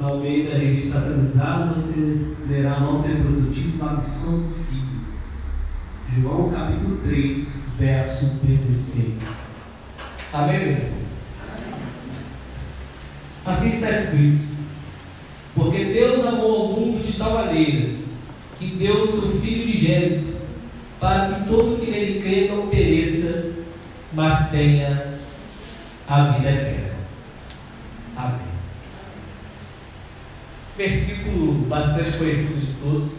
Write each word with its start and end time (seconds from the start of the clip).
na 0.00 0.08
Almeida 0.08 0.56
Revista 0.56 0.98
Atualizada, 0.98 1.74
você 1.74 2.34
lerá 2.48 2.78
logo 2.78 3.06
depois 3.06 3.36
do 3.36 3.52
título 3.52 3.88
A 3.88 3.92
Missão 3.94 4.52
Filho. 4.68 5.02
João 6.20 6.50
capítulo 6.50 6.98
3, 7.04 7.52
verso 7.78 8.26
16. 8.42 9.14
Amém, 10.32 10.58
meus 10.58 10.78
irmãos? 10.78 11.02
Assim 13.44 13.68
está 13.70 13.90
escrito. 13.90 14.52
Porque 15.54 15.84
Deus 15.84 16.24
amou 16.26 16.70
o 16.70 16.80
mundo 16.80 17.06
de 17.06 17.12
tal 17.18 17.34
maneira 17.34 17.96
que 18.58 18.66
deu 18.76 19.02
o 19.02 19.06
seu 19.06 19.30
Filho 19.40 19.64
unigênito, 19.64 20.36
para 21.00 21.34
que 21.34 21.48
todo 21.48 21.80
que 21.80 21.90
nele 21.90 22.22
crê 22.22 22.48
não 22.48 22.68
pereça, 22.68 23.52
mas 24.12 24.50
tenha 24.50 25.18
a 26.08 26.24
vida 26.24 26.50
eterna. 26.50 26.92
Amém. 28.16 28.52
Versículo 30.82 31.52
bastante 31.68 32.18
conhecido 32.18 32.58
de 32.58 32.72
todos. 32.82 33.12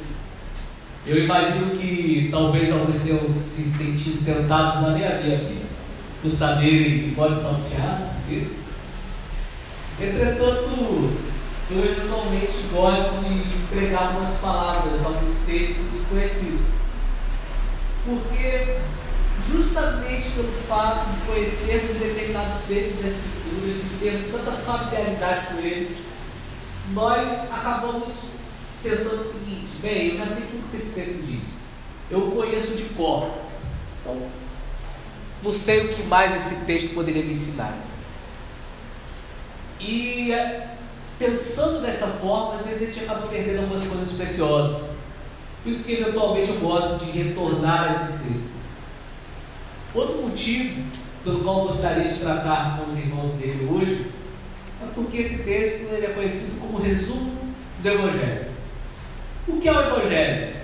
Eu 1.07 1.23
imagino 1.23 1.69
que 1.77 2.27
talvez 2.29 2.69
alguns 2.69 3.01
tenham 3.01 3.21
se 3.29 3.63
sentido 3.63 4.25
tentados 4.25 4.83
a 4.83 4.87
ler 4.87 5.07
a 5.07 5.15
Bíblia, 5.15 5.65
por 6.21 6.29
saberem 6.29 6.99
de 6.99 7.15
pode 7.15 7.41
saltear 7.41 8.01
texto. 8.27 8.55
Entretanto, 9.97 11.13
eu 11.71 11.85
eventualmente 11.85 12.67
gosto 12.69 13.23
de 13.23 13.67
pregar 13.73 14.07
algumas 14.07 14.37
palavras, 14.39 15.05
alguns 15.05 15.37
textos 15.45 15.85
desconhecidos. 15.93 16.65
Porque, 18.05 18.77
justamente 19.49 20.31
pelo 20.35 20.51
fato 20.67 21.11
de 21.11 21.31
conhecermos 21.31 21.97
determinados 21.97 22.63
textos 22.67 23.01
da 23.01 23.07
Escritura, 23.07 23.73
de 23.73 23.99
termos 24.01 24.25
tanta 24.25 24.51
familiaridade 24.51 25.47
com 25.47 25.59
eles, 25.59 26.12
nós 26.91 27.53
acabamos 27.53 28.25
pensando 28.81 29.21
o 29.21 29.23
seguinte: 29.23 29.69
bem, 29.81 30.09
eu 30.09 30.17
já 30.17 30.27
sei 30.27 30.45
tudo 30.47 30.71
que 30.71 30.77
esse 30.77 30.93
texto 30.93 31.23
diz, 31.25 31.43
eu 32.11 32.31
conheço 32.31 32.75
de 32.75 32.83
cor, 32.95 33.29
então 34.01 34.17
não 35.41 35.51
sei 35.51 35.85
o 35.85 35.89
que 35.89 36.03
mais 36.03 36.35
esse 36.35 36.65
texto 36.65 36.93
poderia 36.93 37.23
me 37.23 37.31
ensinar. 37.31 37.77
E 39.79 40.31
pensando 41.19 41.81
desta 41.81 42.07
forma, 42.07 42.55
às 42.55 42.65
vezes 42.65 42.83
a 42.83 42.85
gente 42.85 42.99
acaba 43.03 43.27
perdendo 43.27 43.59
algumas 43.59 43.85
coisas 43.85 44.11
preciosas. 44.13 44.89
Por 45.61 45.69
isso 45.69 45.85
que 45.85 45.93
eventualmente 45.93 46.49
eu 46.49 46.59
gosto 46.59 47.03
de 47.05 47.11
retornar 47.11 47.83
a 47.83 47.91
esses 47.91 48.21
textos. 48.21 48.53
Outro 49.93 50.21
motivo 50.21 50.83
pelo 51.23 51.39
qual 51.41 51.59
eu 51.59 51.67
gostaria 51.67 52.07
de 52.07 52.19
tratar 52.19 52.77
com 52.77 52.91
os 52.91 52.97
irmãos 52.97 53.31
dele 53.35 53.67
hoje 53.71 54.07
é 54.07 54.12
porque 54.95 55.17
esse 55.17 55.43
texto 55.43 55.91
ele 55.91 56.05
é 56.05 56.09
conhecido 56.09 56.59
como 56.59 56.81
resumo 56.81 57.33
do 57.81 57.89
Evangelho. 57.89 58.45
O 59.47 59.59
que 59.59 59.67
é 59.67 59.71
o 59.71 59.81
Evangelho? 59.81 60.55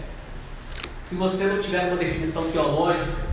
Se 1.01 1.15
você 1.15 1.45
não 1.45 1.61
tiver 1.61 1.87
uma 1.87 1.97
definição 1.97 2.49
teológica, 2.51 3.29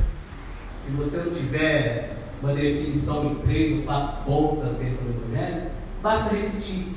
se 0.85 0.91
você 0.93 1.19
não 1.19 1.35
tiver 1.35 2.17
uma 2.43 2.55
definição 2.55 3.35
de 3.35 3.35
três 3.43 3.77
ou 3.79 3.83
quatro 3.83 4.25
pontos 4.25 4.65
acerca 4.65 5.03
do 5.03 5.25
Evangelho, 5.25 5.71
basta 6.03 6.35
repetir. 6.35 6.89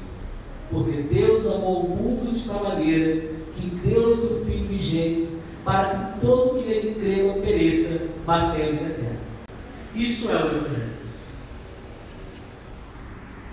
Porque 0.70 1.02
Deus 1.14 1.46
amou 1.48 1.86
o 1.86 1.90
mundo 1.90 2.34
de 2.34 2.48
tal 2.48 2.64
maneira 2.64 3.22
que 3.56 3.70
deu 3.84 4.16
seu 4.16 4.46
Filho 4.46 4.68
unigênito 4.68 5.40
para 5.66 5.90
que 5.90 6.26
todo 6.26 6.60
que 6.60 6.68
nele 6.68 6.96
crê 6.96 7.24
não 7.24 7.42
pereça, 7.42 8.08
mas 8.26 8.54
tenha 8.54 8.72
vida 8.72 8.86
eterna. 8.86 9.20
Isso 9.96 10.30
é 10.30 10.36
o 10.36 10.48
Evangelho. 10.48 10.99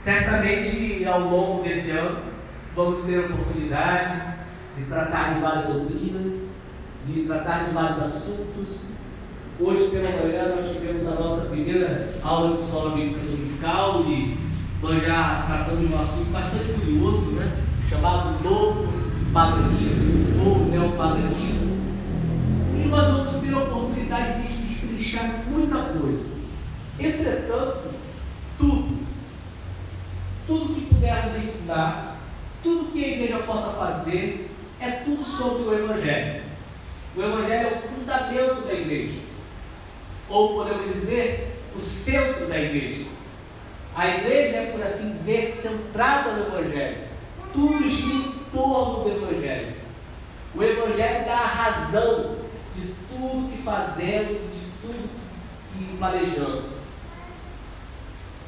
Certamente, 0.06 1.04
ao 1.04 1.18
longo 1.18 1.64
desse 1.64 1.90
ano, 1.90 2.20
vamos 2.76 3.04
ter 3.06 3.16
a 3.16 3.26
oportunidade 3.26 4.22
de 4.78 4.84
tratar 4.84 5.34
de 5.34 5.40
várias 5.40 5.66
doutrinas, 5.66 6.32
de 7.04 7.22
tratar 7.24 7.64
de 7.64 7.74
vários 7.74 8.00
assuntos. 8.00 8.68
Hoje 9.58 9.88
pela 9.90 10.08
manhã 10.10 10.54
nós 10.54 10.70
tivemos 10.70 11.08
a 11.08 11.14
nossa 11.16 11.46
primeira 11.46 12.14
aula 12.22 12.54
de 12.54 12.62
escola 12.62 12.94
bíblica 12.94 13.18
dominical 13.18 14.04
e 14.06 14.38
nós 14.80 15.04
já 15.04 15.42
tratamos 15.44 15.88
de 15.88 15.92
um 15.92 15.98
assunto 15.98 16.30
bastante 16.30 16.72
curioso, 16.74 17.32
né? 17.32 17.64
chamado 17.90 18.44
novo 18.44 18.86
paganismo 19.32 20.46
ou 20.46 20.66
neopaganismo. 20.66 21.78
E 22.76 22.86
nós 22.88 23.08
vamos 23.08 23.34
ter 23.40 23.52
a 23.52 23.58
oportunidade 23.58 24.42
de 24.42 24.66
destrinchar 24.68 25.42
muita 25.50 25.78
coisa. 25.78 26.22
Entretanto, 26.96 27.95
tudo 30.46 30.74
que 30.74 30.86
pudermos 30.86 31.36
ensinar, 31.36 32.16
tudo 32.62 32.92
que 32.92 33.04
a 33.04 33.08
igreja 33.08 33.38
possa 33.38 33.70
fazer, 33.70 34.50
é 34.80 34.90
tudo 34.90 35.24
sobre 35.24 35.62
o 35.62 35.74
Evangelho. 35.74 36.42
O 37.16 37.22
Evangelho 37.22 37.68
é 37.68 37.72
o 37.72 37.88
fundamento 37.88 38.66
da 38.66 38.74
igreja. 38.74 39.20
Ou 40.28 40.54
podemos 40.54 40.92
dizer, 40.92 41.62
o 41.74 41.80
centro 41.80 42.46
da 42.46 42.58
igreja. 42.58 43.06
A 43.94 44.08
igreja 44.08 44.56
é, 44.56 44.72
por 44.72 44.82
assim 44.82 45.10
dizer, 45.10 45.50
centrada 45.50 46.32
no 46.32 46.46
Evangelho. 46.46 46.98
Tudo 47.52 47.88
gira 47.88 48.28
em 48.28 48.32
torno 48.52 49.04
do 49.04 49.10
Evangelho. 49.10 49.74
O 50.54 50.62
Evangelho 50.62 51.24
dá 51.24 51.34
a 51.34 51.46
razão 51.46 52.36
de 52.74 52.94
tudo 53.08 53.50
que 53.50 53.62
fazemos, 53.62 54.38
de 54.40 54.60
tudo 54.82 55.08
que 55.72 55.96
planejamos. 55.96 56.75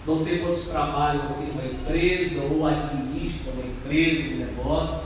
Não 0.09 0.17
sei 0.17 0.39
quantos 0.39 0.69
trabalham 0.69 1.21
aqui 1.25 1.53
numa 1.53 1.67
empresa 1.67 2.41
ou 2.41 2.67
administram 2.67 3.53
uma 3.53 3.67
empresa, 3.67 4.35
um 4.35 4.39
negócio. 4.39 5.01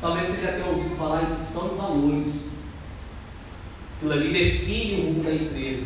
Talvez 0.00 0.28
você 0.28 0.40
já 0.40 0.52
tenha 0.52 0.64
ouvido 0.64 0.96
falar 0.96 1.24
em 1.24 1.32
missão 1.32 1.72
e 1.74 1.76
valores. 1.76 2.34
Aquilo 3.96 4.12
ali 4.12 4.32
define 4.32 5.02
o 5.02 5.06
rumo 5.08 5.24
da 5.24 5.34
empresa. 5.34 5.84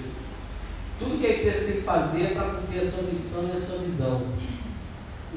Tudo 1.01 1.19
que 1.19 1.27
a 1.27 1.37
empresa 1.37 1.65
tem 1.65 1.75
que 1.75 1.83
fazer 1.83 2.23
é 2.23 2.27
para 2.29 2.51
cumprir 2.51 2.79
a 2.79 2.91
sua 2.93 3.03
missão 3.03 3.51
e 3.53 3.57
a 3.57 3.67
sua 3.67 3.79
visão. 3.79 4.23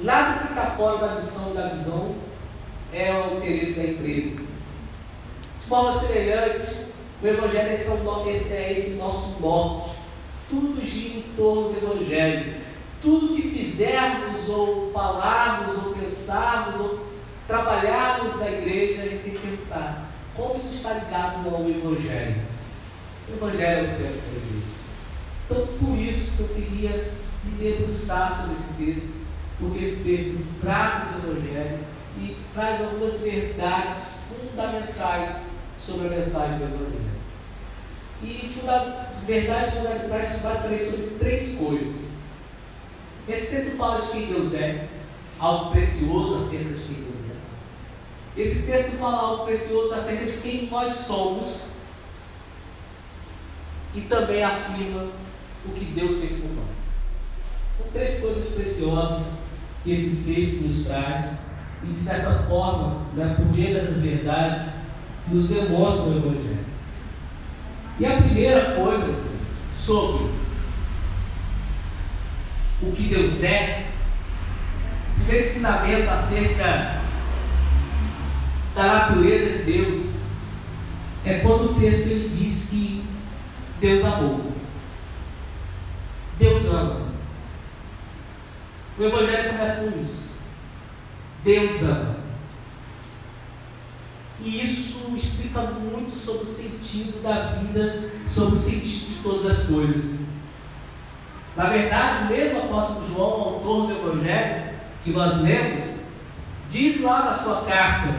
Nada 0.03 0.39
que 0.43 0.49
está 0.49 0.65
fora 0.77 1.07
da 1.07 1.15
missão 1.15 1.53
e 1.53 1.57
da 1.57 1.69
visão 1.69 2.15
é 2.93 3.11
o 3.13 3.37
interesse 3.37 3.79
da 3.79 3.83
empresa. 3.85 4.35
De 4.35 5.67
forma 5.67 5.99
semelhante, 5.99 6.85
o 7.23 7.27
Evangelho 7.27 7.69
é, 7.69 7.73
esse 8.31 8.53
é 8.53 8.73
esse 8.73 8.91
nosso 8.91 9.39
norte. 9.41 9.97
Tudo 10.51 10.85
gira 10.85 11.17
em 11.17 11.23
torno 11.35 11.73
do 11.73 11.77
Evangelho. 11.77 12.66
Tudo 13.01 13.35
que 13.35 13.49
fizermos, 13.49 14.49
ou 14.49 14.91
falarmos, 14.91 15.77
ou 15.85 15.93
pensarmos, 15.93 16.81
ou 16.81 17.07
trabalharmos 17.47 18.39
na 18.39 18.49
igreja, 18.49 19.01
a 19.01 19.05
gente 19.05 19.23
tem 19.23 19.33
que 19.33 19.39
perguntar 19.39 20.07
como 20.35 20.55
isso 20.55 20.75
está 20.75 20.93
ligado 20.93 21.47
ao 21.47 21.69
Evangelho. 21.69 22.41
O 23.29 23.33
Evangelho 23.33 23.79
é 23.79 23.81
o 23.81 23.87
centro 23.87 24.21
da 24.21 24.37
igreja. 24.37 24.67
Então, 25.45 25.67
por 25.79 25.97
isso 25.97 26.31
que 26.35 26.39
eu 26.41 26.47
queria 26.49 27.11
me 27.43 27.51
debruçar 27.57 28.35
sobre 28.35 28.53
esse 28.53 28.73
texto, 28.73 29.13
porque 29.59 29.83
esse 29.83 30.03
texto 30.03 30.45
trata 30.61 31.19
do 31.19 31.31
Evangelho 31.31 31.79
e 32.19 32.35
traz 32.53 32.81
algumas 32.81 33.21
verdades 33.21 34.07
fundamentais 34.27 35.35
sobre 35.83 36.07
a 36.07 36.09
mensagem 36.09 36.57
do 36.57 36.65
Evangelho. 36.65 37.17
E 38.23 38.59
verdades 39.25 39.73
fundamentais 39.73 40.39
basicamente 40.41 40.85
sobre 40.85 41.15
três 41.19 41.55
coisas. 41.55 42.06
Esse 43.27 43.55
texto 43.55 43.77
fala 43.77 44.01
de 44.01 44.11
quem 44.11 44.27
Deus 44.27 44.53
é, 44.53 44.87
algo 45.37 45.71
precioso 45.71 46.45
acerca 46.45 46.73
de 46.73 46.83
quem 46.85 46.95
Deus 47.03 47.15
é. 47.29 48.41
Esse 48.41 48.63
texto 48.63 48.97
fala 48.97 49.17
algo 49.17 49.45
precioso 49.45 49.93
acerca 49.93 50.25
de 50.25 50.37
quem 50.37 50.69
nós 50.69 50.93
somos 50.93 51.57
e 53.93 54.01
também 54.01 54.43
afirma 54.43 55.07
o 55.65 55.71
que 55.73 55.85
Deus 55.85 56.19
fez 56.19 56.39
por 56.39 56.51
nós. 56.51 56.77
São 57.77 57.87
três 57.91 58.19
coisas 58.19 58.53
preciosas 58.53 59.27
que 59.83 59.91
esse 59.91 60.23
texto 60.23 60.63
nos 60.63 60.85
traz 60.85 61.31
e, 61.83 61.87
de 61.87 61.99
certa 61.99 62.43
forma, 62.43 63.01
né, 63.13 63.35
por 63.35 63.53
meio 63.53 63.73
dessas 63.73 63.97
verdades, 63.97 64.71
nos 65.27 65.49
demonstra 65.49 66.05
o 66.05 66.17
Evangelho. 66.17 66.65
E 67.99 68.05
a 68.05 68.21
primeira 68.21 68.75
coisa 68.75 69.15
sobre 69.77 70.36
o 72.81 72.91
que 72.91 73.03
Deus 73.03 73.43
é, 73.43 73.87
o 75.11 75.19
primeiro 75.21 75.47
ensinamento 75.47 76.09
acerca 76.09 77.01
da 78.75 78.83
natureza 78.83 79.57
de 79.57 79.63
Deus, 79.63 80.05
é 81.25 81.39
quando 81.39 81.71
o 81.71 81.79
texto 81.79 82.07
ele 82.07 82.29
diz 82.29 82.69
que 82.69 83.03
Deus 83.79 84.05
amou. 84.05 84.51
Deus 86.37 86.65
ama. 86.67 87.07
O 88.97 89.03
Evangelho 89.03 89.49
começa 89.49 89.81
com 89.81 89.99
isso. 89.99 90.23
Deus 91.43 91.81
ama. 91.81 92.17
E 94.39 94.63
isso 94.63 94.97
explica 95.17 95.61
muito 95.63 96.15
sobre 96.17 96.43
o 96.43 96.53
sentido 96.53 97.23
da 97.23 97.55
vida, 97.55 98.11
sobre 98.29 98.55
o 98.55 98.59
sentido 98.59 99.15
de 99.15 99.23
todas 99.23 99.51
as 99.51 99.65
coisas. 99.65 100.26
Na 101.57 101.65
verdade, 101.65 102.31
mesmo 102.31 102.59
o 102.59 102.63
apóstolo 102.65 103.07
João, 103.09 103.31
autor 103.31 103.87
do 103.87 103.93
Evangelho, 103.93 104.69
que 105.03 105.11
nós 105.11 105.41
lemos, 105.41 105.97
Diz 106.69 107.01
lá 107.01 107.23
na 107.23 107.37
sua 107.37 107.61
carta, 107.61 108.13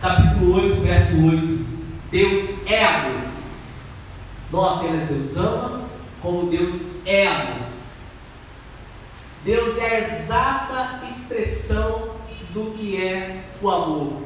capítulo 0.00 0.54
8, 0.54 0.80
verso 0.80 1.26
8: 1.26 1.66
Deus 2.10 2.66
é 2.66 2.84
amor. 2.84 3.20
Não 4.52 4.64
apenas 4.64 5.08
Deus 5.08 5.36
ama, 5.36 5.88
como 6.22 6.50
Deus 6.50 6.74
é 7.04 7.26
amor. 7.26 7.66
Deus 9.44 9.76
é 9.78 9.86
a 9.86 10.00
exata 10.00 11.02
expressão 11.10 12.14
do 12.50 12.72
que 12.78 13.02
é 13.02 13.42
o 13.60 13.68
amor. 13.68 14.22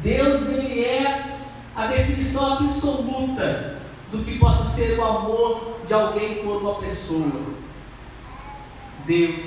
Deus 0.00 0.48
ele 0.48 0.84
é 0.84 1.36
a 1.76 1.86
definição 1.86 2.54
absoluta 2.54 3.79
do 4.10 4.24
que 4.24 4.38
possa 4.38 4.64
ser 4.64 4.98
o 4.98 5.04
amor 5.04 5.80
de 5.86 5.94
alguém 5.94 6.42
por 6.42 6.62
uma 6.62 6.74
pessoa. 6.76 7.30
Deus 9.06 9.40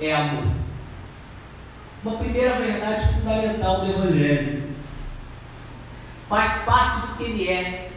é 0.00 0.14
amor. 0.14 0.52
Uma 2.04 2.18
primeira 2.18 2.58
verdade 2.58 3.14
fundamental 3.14 3.80
do 3.80 3.90
Evangelho. 3.90 4.70
Faz 6.28 6.64
parte 6.64 7.06
do 7.06 7.16
que 7.16 7.24
ele 7.24 7.48
é. 7.48 7.90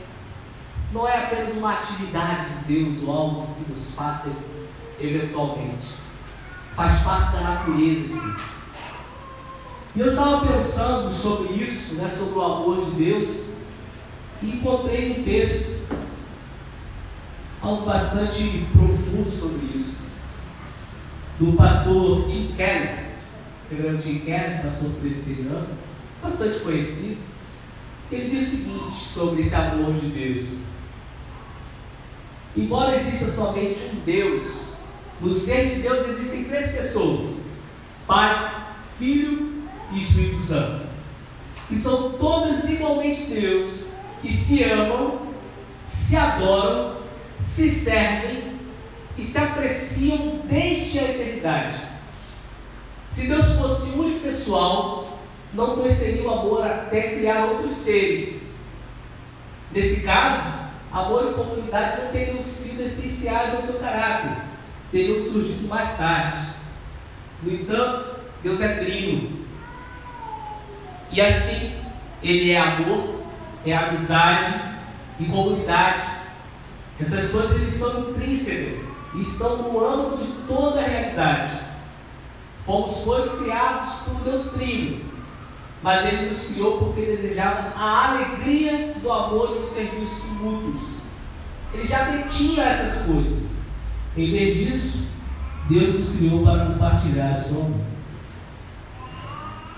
Não 0.91 1.07
é 1.07 1.25
apenas 1.25 1.55
uma 1.55 1.73
atividade 1.73 2.49
de 2.49 2.73
Deus 2.73 3.07
ou 3.07 3.15
algo 3.15 3.55
que 3.55 3.71
nos 3.71 3.91
faça 3.91 4.31
eventualmente. 4.99 5.87
Faz 6.75 6.99
parte 7.01 7.33
da 7.33 7.41
natureza 7.41 8.07
de 8.07 8.13
Deus. 8.13 8.41
E 9.95 9.99
eu 9.99 10.07
estava 10.07 10.47
pensando 10.47 11.11
sobre 11.11 11.53
isso, 11.53 11.95
né, 11.95 12.09
sobre 12.09 12.37
o 12.37 12.41
amor 12.41 12.85
de 12.85 12.91
Deus, 12.91 13.45
e 14.41 14.51
encontrei 14.51 15.19
um 15.19 15.23
texto, 15.23 15.78
algo 17.61 17.85
bastante 17.85 18.65
profundo 18.71 19.29
sobre 19.29 19.77
isso, 19.77 19.93
do 21.39 21.53
pastor 21.53 22.25
Tim 22.25 22.53
Keller, 22.55 23.09
reverendo 23.69 24.01
Tim 24.01 24.19
Keller, 24.19 24.61
pastor 24.61 24.91
presbiteriano, 25.01 25.67
bastante 26.21 26.59
conhecido. 26.59 27.17
Ele 28.11 28.29
diz 28.29 28.47
o 28.47 28.55
seguinte 28.55 28.97
sobre 28.97 29.41
esse 29.41 29.55
amor 29.55 29.93
de 29.93 30.07
Deus. 30.07 30.47
Embora 32.57 32.95
exista 32.95 33.27
somente 33.27 33.79
um 33.93 33.99
Deus, 34.03 34.43
no 35.21 35.31
ser 35.31 35.75
de 35.75 35.81
Deus 35.81 36.07
existem 36.07 36.45
três 36.45 36.71
pessoas: 36.71 37.35
Pai, 38.07 38.67
Filho 38.97 39.63
e 39.93 40.01
Espírito 40.01 40.41
Santo. 40.41 40.87
E 41.69 41.75
são 41.75 42.13
todas 42.13 42.67
igualmente 42.69 43.25
Deus, 43.25 43.85
e 44.23 44.31
se 44.31 44.63
amam, 44.63 45.19
se 45.85 46.17
adoram, 46.17 46.98
se 47.49 47.69
servem 47.69 48.59
e 49.17 49.23
se 49.23 49.37
apreciam 49.37 50.41
desde 50.45 50.99
a 50.99 51.03
eternidade. 51.03 51.75
Se 53.11 53.27
Deus 53.27 53.53
fosse 53.57 53.97
único 53.97 54.21
pessoal, 54.21 55.19
não 55.53 55.75
conheceria 55.75 56.23
o 56.23 56.31
amor 56.31 56.63
até 56.63 57.15
criar 57.15 57.45
outros 57.45 57.71
seres. 57.71 58.43
Nesse 59.71 60.01
caso, 60.01 60.41
amor 60.91 61.31
e 61.31 61.33
comunidade 61.33 62.03
não 62.03 62.11
teriam 62.11 62.43
sido 62.43 62.83
essenciais 62.83 63.55
ao 63.55 63.61
seu 63.61 63.79
caráter, 63.79 64.43
teriam 64.91 65.19
surgido 65.19 65.67
mais 65.67 65.97
tarde. 65.97 66.49
No 67.41 67.51
entanto, 67.51 68.19
Deus 68.43 68.61
é 68.61 68.75
trino, 68.75 69.39
e 71.11 71.19
assim, 71.19 71.75
ele 72.21 72.51
é 72.51 72.59
amor, 72.59 73.23
é 73.65 73.75
amizade 73.75 74.53
e 75.19 75.25
comunidade. 75.25 76.08
Essas 76.99 77.31
coisas 77.31 77.61
eles 77.61 77.73
são 77.73 78.11
intrínsecas 78.11 78.79
e 79.15 79.21
estão 79.21 79.57
no 79.57 79.85
âmbito 79.85 80.23
de 80.23 80.31
toda 80.47 80.79
a 80.79 80.87
realidade. 80.87 81.59
Fomos 82.65 82.97
coisas 82.97 83.39
criados 83.39 83.93
por 84.03 84.15
Deus 84.23 84.51
Trino, 84.51 85.01
mas 85.81 86.05
Ele 86.05 86.29
nos 86.29 86.47
criou 86.47 86.77
porque 86.77 87.01
desejava 87.01 87.73
a 87.75 88.09
alegria 88.09 88.95
do 89.01 89.11
amor 89.11 89.55
e 89.55 89.61
do 89.61 89.67
serviço 89.67 90.27
mútuos. 90.39 90.81
Ele 91.73 91.85
já 91.85 92.03
detinha 92.03 92.63
essas 92.63 93.05
coisas. 93.05 93.59
Em 94.17 94.31
vez 94.31 94.57
disso, 94.57 94.99
Deus 95.69 95.93
nos 95.93 96.17
criou 96.17 96.43
para 96.43 96.65
compartilhar 96.65 97.37
o 97.37 97.43
seu 97.43 97.61
amor 97.61 97.89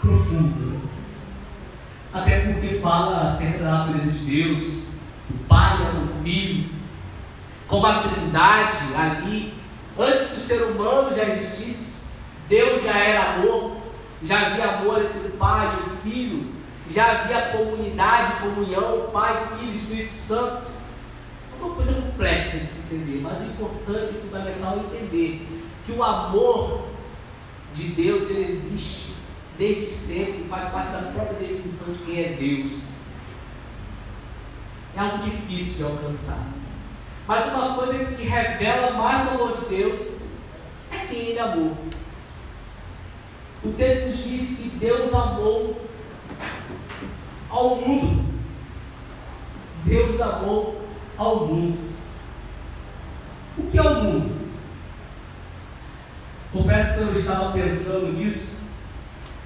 profundo 0.02 0.82
até 2.14 2.42
porque 2.42 2.80
fala 2.80 3.24
acerca 3.24 3.64
da 3.64 3.72
natureza 3.72 4.12
de 4.12 4.26
Deus, 4.26 4.64
o 5.30 5.38
Pai 5.48 5.78
e 5.78 6.04
o 6.04 6.24
Filho, 6.24 6.70
como 7.72 7.86
a 7.86 8.04
Trindade 8.04 8.94
ali, 8.94 9.54
antes 9.98 10.32
que 10.32 10.40
o 10.42 10.44
ser 10.44 10.62
humano 10.64 11.16
já 11.16 11.24
existisse, 11.24 12.04
Deus 12.50 12.84
já 12.84 12.98
era 12.98 13.36
amor, 13.36 13.78
já 14.22 14.48
havia 14.48 14.66
amor 14.72 15.02
entre 15.02 15.30
o 15.30 15.38
Pai 15.38 15.74
e 15.74 15.80
o 15.80 15.98
Filho, 16.02 16.52
já 16.90 17.12
havia 17.12 17.58
comunidade, 17.58 18.42
comunhão, 18.42 19.10
Pai, 19.14 19.48
Filho, 19.58 19.74
Espírito 19.74 20.14
Santo. 20.14 20.64
É 21.54 21.64
uma 21.64 21.74
coisa 21.74 21.94
complexa 21.94 22.58
de 22.58 22.68
se 22.68 22.80
entender, 22.80 23.22
mas 23.24 23.40
o 23.40 23.46
importante 23.46 24.18
e 24.18 24.22
fundamental 24.22 24.76
é 24.78 24.98
entender 24.98 25.48
que 25.86 25.94
o 25.94 26.04
amor 26.04 26.90
de 27.74 27.88
Deus 27.88 28.30
ele 28.30 28.52
existe 28.52 29.14
desde 29.58 29.88
sempre, 29.88 30.46
faz 30.50 30.72
parte 30.72 30.92
da 30.92 31.12
própria 31.14 31.40
definição 31.40 31.94
de 31.94 32.00
quem 32.00 32.20
é 32.20 32.30
Deus. 32.34 32.82
É 34.94 35.00
algo 35.00 35.24
difícil 35.24 35.78
de 35.78 35.84
alcançar. 35.84 36.61
Mas 37.28 37.54
uma 37.54 37.76
coisa 37.76 38.06
que 38.06 38.24
revela 38.24 38.92
mais 38.94 39.28
o 39.28 39.36
amor 39.36 39.58
de 39.58 39.76
Deus 39.76 40.00
é 40.92 41.06
quem 41.08 41.20
Ele 41.20 41.40
amou. 41.40 41.78
O 43.64 43.72
texto 43.74 44.18
diz 44.18 44.58
que 44.58 44.70
Deus 44.70 45.14
amou 45.14 45.80
ao 47.50 47.76
mundo. 47.76 48.26
Deus 49.86 50.20
amou 50.22 50.82
ao 51.18 51.48
mundo. 51.48 51.92
O 53.58 53.64
que 53.70 53.78
é 53.78 53.82
o 53.82 54.04
mundo? 54.04 54.42
Confesso 56.52 56.96
que 56.96 57.02
eu 57.02 57.14
estava 57.14 57.52
pensando 57.52 58.14
nisso 58.14 58.58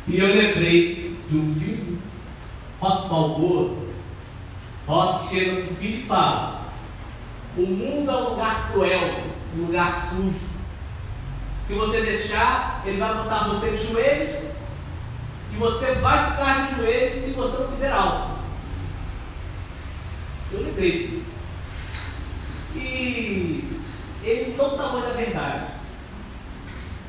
e 0.08 0.20
eu 0.20 0.28
lembrei 0.28 1.18
de 1.30 1.38
um 1.38 1.56
filme, 1.56 2.00
Rock 2.80 3.10
Balboa. 3.10 3.78
Rock 4.88 5.30
chega 5.30 5.64
para 5.64 5.72
o 5.72 5.76
filho 5.76 5.98
e 5.98 6.04
fala: 6.04 6.55
O 7.58 7.62
mundo 7.62 8.12
é 8.12 8.16
um 8.16 8.30
lugar 8.32 8.72
cruel, 8.72 9.24
um 9.56 9.66
lugar 9.66 9.96
sujo. 9.96 10.56
Se 11.66 11.74
você 11.74 12.02
deixar, 12.02 12.84
ele 12.86 12.98
vai 12.98 13.14
botar 13.14 13.48
você 13.48 13.72
de 13.72 13.78
joelhos 13.78 14.52
e 15.54 15.58
você 15.58 15.94
vai 15.96 16.32
ficar 16.32 16.68
de 16.68 16.76
joelhos 16.76 17.16
se 17.16 17.32
você 17.32 17.64
não 17.64 17.72
fizer 17.72 17.92
algo. 17.92 18.36
Eu 20.52 20.64
lembrei. 20.64 21.24
E 22.76 23.82
ele 24.24 24.56
não 24.58 24.72
está 24.72 24.88
muito 24.90 25.08
a 25.08 25.14
verdade. 25.14 25.66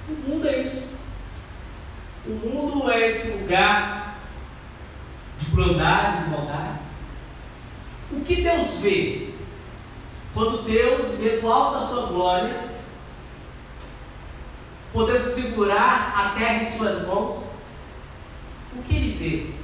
O 0.09 0.13
mundo 0.13 0.49
é 0.49 0.61
isso. 0.61 0.83
O 2.25 2.31
mundo 2.31 2.91
é 2.91 3.09
esse 3.09 3.29
lugar 3.29 4.17
de 5.41 5.51
crueldade, 5.51 6.25
de 6.25 6.31
maldade. 6.31 6.79
O 8.13 8.21
que 8.21 8.43
Deus 8.43 8.79
vê? 8.81 9.26
Quando 10.37 10.65
Deus 10.65 11.17
vê 11.19 11.39
do 11.39 11.51
alto 11.51 11.81
da 11.81 11.87
sua 11.87 12.07
glória, 12.09 12.69
podendo 14.93 15.35
segurar 15.35 16.13
a 16.15 16.39
terra 16.39 16.63
em 16.63 16.77
suas 16.77 17.07
mãos, 17.07 17.43
o 18.75 18.83
que 18.83 18.97
ele 18.97 19.17
vê? 19.19 19.55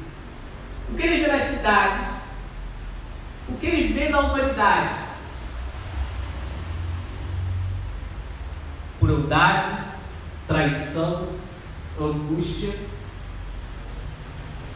O 0.90 0.96
que 0.96 1.06
ele 1.06 1.26
vê 1.26 1.30
nas 1.30 1.42
cidades? 1.42 2.22
O 3.50 3.56
que 3.58 3.66
ele 3.66 3.92
vê 3.92 4.08
na 4.08 4.20
humanidade? 4.20 4.94
Crueldade, 8.98 9.78
traição, 10.48 11.34
angústia, 12.00 12.74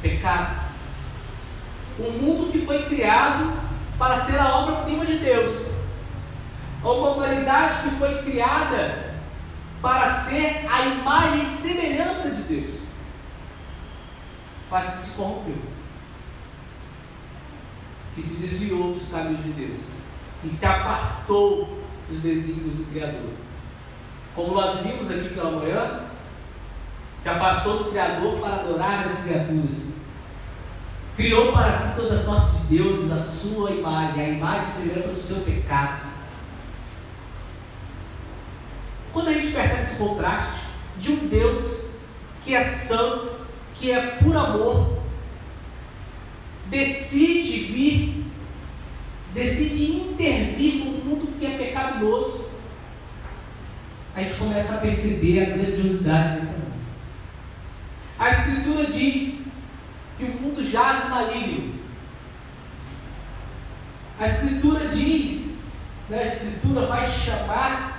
pecado. 0.03 0.61
Um 1.99 2.11
mundo 2.11 2.53
que 2.53 2.67
foi 2.67 2.85
criado 2.85 3.59
para 3.99 4.19
ser 4.19 4.39
a 4.39 4.59
obra-prima 4.59 5.07
de 5.07 5.17
Deus. 5.21 5.66
Uma 6.87 7.11
humanidade 7.11 7.83
que 7.83 7.97
foi 7.97 8.23
criada 8.23 9.17
para 9.83 10.09
ser 10.09 10.65
a 10.71 10.83
imagem 10.87 11.43
e 11.43 11.49
semelhança 11.49 12.31
de 12.31 12.43
Deus. 12.43 12.75
Mas 14.71 14.95
que 14.95 15.01
se 15.01 15.11
corrompeu. 15.17 15.59
Que 18.15 18.23
se 18.23 18.37
desviou 18.41 18.95
dos 18.95 19.09
caminhos 19.09 19.43
de 19.43 19.51
Deus. 19.51 19.81
E 20.45 20.49
se 20.49 20.65
apartou 20.65 21.83
dos 22.09 22.21
desígnios 22.21 22.77
do 22.77 22.91
Criador. 22.93 23.33
Como 24.37 24.55
nós 24.55 24.79
vimos 24.81 25.11
aqui 25.11 25.31
pela 25.31 25.51
manhã, 25.51 26.03
se 27.21 27.29
afastou 27.29 27.79
do 27.83 27.91
Criador 27.91 28.39
para 28.39 28.55
adorar 28.55 29.07
as 29.07 29.25
criaturas. 29.25 29.87
Criou 31.17 31.53
para 31.53 31.73
si 31.73 31.97
toda 31.97 32.17
sorte 32.17 32.59
de 32.59 32.77
deuses, 32.77 33.11
a 33.11 33.21
sua 33.21 33.73
imagem, 33.73 34.25
a 34.25 34.29
imagem 34.29 34.69
e 34.69 34.73
semelhança 34.73 35.15
do 35.15 35.21
seu 35.21 35.41
pecado. 35.41 36.07
Quando 39.17 39.29
a 39.29 39.33
gente 39.33 39.51
percebe 39.51 39.86
contraste 39.97 40.67
de 40.99 41.13
um 41.13 41.29
Deus 41.29 41.81
que 42.45 42.55
é 42.55 42.63
santo, 42.63 43.33
que 43.75 43.91
é 43.91 44.01
por 44.23 44.37
amor, 44.37 44.99
decide 46.67 47.59
vir, 47.65 48.25
decide 49.35 49.93
intervir 49.93 50.85
no 50.85 50.93
mundo 51.05 51.39
que 51.39 51.47
é 51.47 51.59
pecaminoso, 51.59 52.47
a 54.15 54.23
gente 54.23 54.37
começa 54.37 54.77
a 54.77 54.79
perceber 54.79 55.43
a 55.43 55.57
grandiosidade 55.57 56.41
desse 56.41 56.53
mundo. 56.55 56.77
A 58.19 58.31
Escritura 58.31 58.87
diz 58.87 59.47
que 60.17 60.25
o 60.25 60.41
mundo 60.41 60.65
jaz 60.65 61.11
maligno. 61.11 61.75
A 64.19 64.27
Escritura 64.27 64.89
diz, 64.89 65.57
né, 66.09 66.21
a 66.21 66.25
Escritura 66.25 66.87
vai 66.87 67.07
chamar 67.11 67.96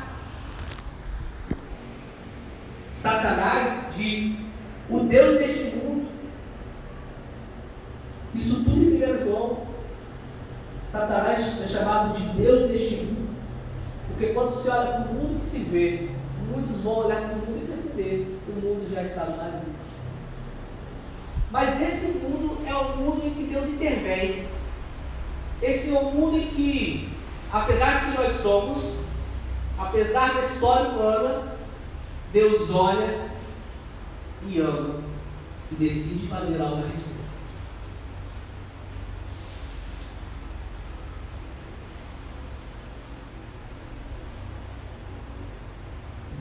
Satanás 3.07 3.95
de 3.95 4.35
o 4.89 4.99
Deus 4.99 5.39
deste 5.39 5.77
mundo. 5.77 6.09
Isso 8.35 8.65
tudo 8.65 8.83
em 8.83 9.01
1 9.01 9.25
João. 9.25 9.59
Satanás 10.91 11.61
é 11.63 11.67
chamado 11.67 12.17
de 12.17 12.23
Deus 12.41 12.69
deste 12.69 12.95
mundo. 13.05 13.29
Porque 14.09 14.33
quando 14.33 14.51
se 14.51 14.69
olha 14.69 14.91
para 14.91 15.11
o 15.11 15.13
mundo 15.13 15.39
que 15.39 15.45
se 15.45 15.59
vê, 15.59 16.09
muitos 16.51 16.81
vão 16.81 17.05
olhar 17.05 17.21
para 17.21 17.35
o 17.35 17.37
mundo 17.37 17.63
e 17.63 17.67
perceber 17.67 18.39
que 18.45 18.51
o 18.51 18.55
mundo 18.55 18.93
já 18.93 19.01
está 19.03 19.23
maligno. 19.23 19.75
Mas 21.49 21.81
esse 21.81 22.17
mundo 22.17 22.57
é 22.67 22.75
o 22.75 22.97
mundo 22.97 23.25
em 23.25 23.29
que 23.29 23.43
Deus 23.43 23.67
intervém. 23.67 24.47
Esse 25.61 25.95
é 25.95 25.99
o 25.99 26.11
mundo 26.11 26.37
em 26.37 26.47
que, 26.47 27.09
apesar 27.53 27.99
de 27.99 28.11
que 28.11 28.21
nós 28.21 28.35
somos, 28.35 28.95
apesar 29.77 30.33
da 30.33 30.41
história 30.41 30.89
humana, 30.89 31.56
Deus 32.31 32.69
olha 32.71 33.29
e 34.45 34.59
ama 34.59 35.01
e 35.71 35.75
decide 35.75 36.27
fazer 36.27 36.61
algo 36.61 36.83
a 36.83 36.87
respeito. 36.87 37.17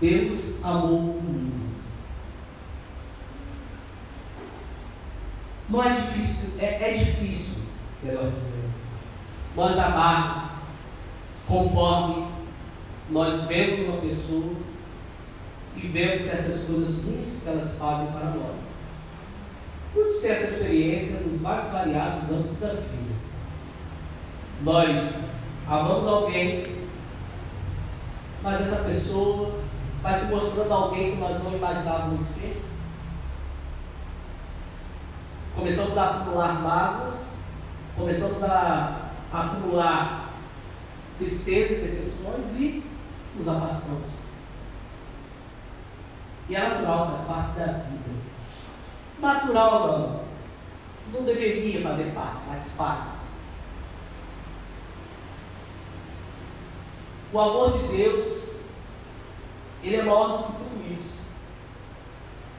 Deus 0.01 0.63
amou 0.63 1.01
o 1.01 1.23
mundo. 1.23 1.67
Não 5.69 5.83
é 5.83 5.95
difícil, 5.95 6.61
é, 6.61 6.93
é 6.93 6.99
difícil, 6.99 7.63
melhor 8.03 8.31
dizer, 8.31 8.69
nós 9.57 9.77
amarmos 9.79 10.51
conforme 11.49 12.29
nós 13.11 13.45
vemos 13.45 13.89
uma 13.89 14.01
pessoa 14.01 14.55
e 15.77 15.87
vemos 15.89 16.25
certas 16.25 16.63
coisas 16.63 17.03
ruins 17.05 17.43
que 17.43 17.49
elas 17.49 17.79
fazem 17.79 18.13
para 18.13 18.31
nós. 18.31 18.57
Muitos 19.95 20.21
têm 20.21 20.31
essa 20.31 20.51
experiência 20.51 21.21
nos 21.21 21.41
mais 21.41 21.71
variados 21.71 22.31
âmbitos 22.31 22.59
da 22.59 22.69
vida. 22.69 23.15
Nós 24.63 25.25
amamos 25.69 26.09
alguém, 26.09 26.65
mas 28.43 28.61
essa 28.61 28.85
pessoa 28.85 29.61
vai 30.03 30.19
se 30.19 30.27
mostrando 30.27 30.73
alguém 30.73 31.13
que 31.13 31.19
nós 31.19 31.43
não 31.43 31.55
imaginávamos 31.55 32.23
ser. 32.23 32.63
Começamos 35.55 35.97
a 35.97 36.11
acumular 36.11 36.63
mágoas, 36.63 37.15
começamos 37.97 38.43
a, 38.45 39.11
acumular 39.33 40.35
tristezas 41.19 41.79
decepções 41.79 42.47
e 42.59 42.85
nos 43.37 43.49
afastamos. 43.49 44.16
E 46.49 46.55
é 46.55 46.61
natural, 46.61 47.15
faz 47.15 47.27
parte 47.27 47.59
da 47.59 47.67
vida. 47.67 48.11
Natural 49.19 49.89
não. 49.89 50.27
Não 51.13 51.25
deveria 51.25 51.81
fazer 51.83 52.13
parte, 52.13 52.39
mas 52.49 52.73
faz. 52.73 53.17
O 57.33 57.41
amor 57.41 57.73
de 57.73 57.89
Deus, 57.89 58.57
ele 59.83 59.97
é 59.97 60.03
maior 60.03 60.29
do 60.29 60.45
que 60.45 60.53
tudo 60.53 60.95
isso. 60.95 61.17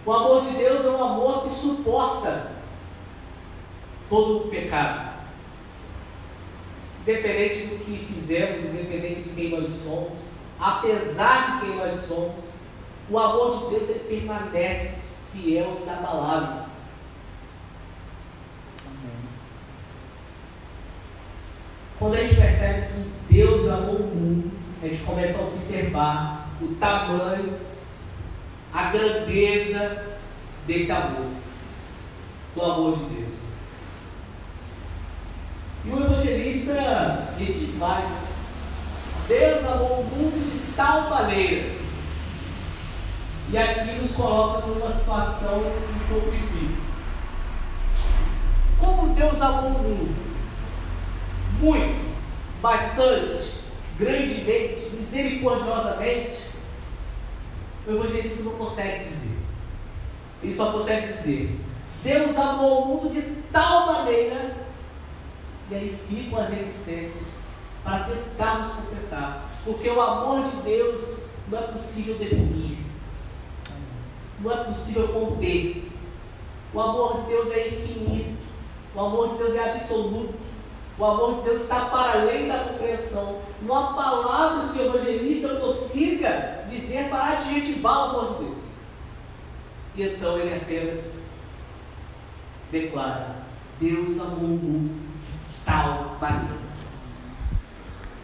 O 0.06 0.14
amor 0.14 0.46
de 0.46 0.52
Deus 0.52 0.86
é 0.86 0.90
um 0.90 1.04
amor 1.04 1.44
que 1.44 1.50
suporta 1.50 2.52
todo 4.10 4.46
o 4.46 4.50
pecado. 4.50 5.18
Independente 7.02 7.68
do 7.68 7.86
que 7.86 7.98
fizemos, 7.98 8.66
independente 8.66 9.22
de 9.24 9.30
quem 9.30 9.50
nós 9.50 9.68
somos, 9.84 10.20
apesar 10.60 11.60
de 11.60 11.66
quem 11.66 11.76
nós 11.78 11.94
somos, 12.06 12.44
o 13.10 13.18
amor 13.18 13.70
de 13.70 13.76
Deus 13.76 13.90
ele 13.90 14.00
permanece 14.00 15.16
fiel 15.32 15.78
e 15.80 15.84
inabalável. 15.84 16.68
Quando 22.00 22.14
a 22.14 22.18
gente 22.18 22.36
percebe 22.36 22.88
que 22.88 23.34
Deus 23.34 23.68
amou 23.70 23.96
o 23.96 24.16
mundo, 24.16 24.52
a 24.84 24.88
gente 24.88 25.04
começa 25.04 25.40
a 25.40 25.48
observar 25.48 26.50
o 26.62 26.76
tamanho, 26.76 27.60
a 28.74 28.92
grandeza 28.92 30.20
desse 30.68 30.92
amor, 30.92 31.32
do 32.54 32.62
amor 32.62 32.98
de 33.00 33.06
Deus. 33.16 33.34
E 35.86 35.90
o 35.90 36.04
evangelista 36.04 37.34
ele 37.40 37.54
diz 37.54 37.78
mais: 37.78 38.06
Deus 39.28 39.66
amou 39.66 40.02
o 40.02 40.04
mundo 40.04 40.52
de 40.52 40.76
tal 40.76 41.10
maneira 41.10 41.87
e 43.50 43.58
aqui 43.58 43.92
nos 43.94 44.12
coloca 44.12 44.68
numa 44.68 44.92
situação 44.92 45.60
um 45.60 46.10
pouco 46.10 46.32
difícil. 46.32 46.84
Como 48.78 49.14
Deus 49.14 49.42
amou 49.42 49.72
o 49.72 49.84
mundo? 49.84 50.16
Muito, 51.60 52.14
bastante, 52.62 53.62
grandemente, 53.98 54.90
misericordiosamente. 54.94 56.40
O 57.88 57.92
evangelista 57.92 58.44
não 58.44 58.52
consegue 58.54 59.06
dizer. 59.06 59.38
Ele 60.44 60.54
só 60.54 60.74
consegue 60.74 61.08
dizer: 61.14 61.58
Deus 62.04 62.38
amou 62.38 62.82
o 62.82 62.88
mundo 62.88 63.14
de 63.14 63.22
tal 63.52 63.94
maneira, 63.94 64.58
e 65.72 65.76
aí 65.76 65.98
ficam 66.10 66.40
as 66.40 66.50
reticências 66.50 67.24
para 67.82 68.04
tentarmos 68.04 68.74
completar. 68.74 69.50
Porque 69.64 69.90
o 69.90 70.02
amor 70.02 70.50
de 70.50 70.58
Deus 70.64 71.18
não 71.50 71.60
é 71.60 71.62
possível 71.64 72.18
definir 72.18 72.77
não 74.40 74.52
é 74.52 74.64
possível 74.64 75.08
conter. 75.08 75.90
O 76.74 76.80
amor 76.80 77.22
de 77.22 77.28
Deus 77.28 77.52
é 77.52 77.68
infinito. 77.68 78.38
O 78.96 79.00
amor 79.00 79.30
de 79.30 79.38
Deus 79.38 79.56
é 79.56 79.72
absoluto. 79.72 80.34
O 80.98 81.06
amor 81.06 81.36
de 81.36 81.42
Deus 81.44 81.62
está 81.62 81.86
para 81.86 82.22
além 82.22 82.48
da 82.48 82.60
compreensão. 82.60 83.40
Não 83.62 83.76
há 83.76 83.94
palavras 83.94 84.72
que 84.72 84.80
o 84.80 84.86
evangelista 84.86 85.56
consiga 85.56 86.66
dizer 86.70 87.10
para 87.10 87.38
adjetivar 87.38 87.98
o 87.98 88.20
amor 88.20 88.38
de 88.38 88.46
Deus. 88.46 88.58
E 89.96 90.04
então 90.04 90.40
ele 90.40 90.56
apenas 90.56 91.14
declara: 92.72 93.36
Deus 93.80 94.20
amou 94.20 94.38
o 94.38 94.48
mundo 94.48 95.08
de 95.20 95.66
tal 95.66 96.18
maneira. 96.20 96.58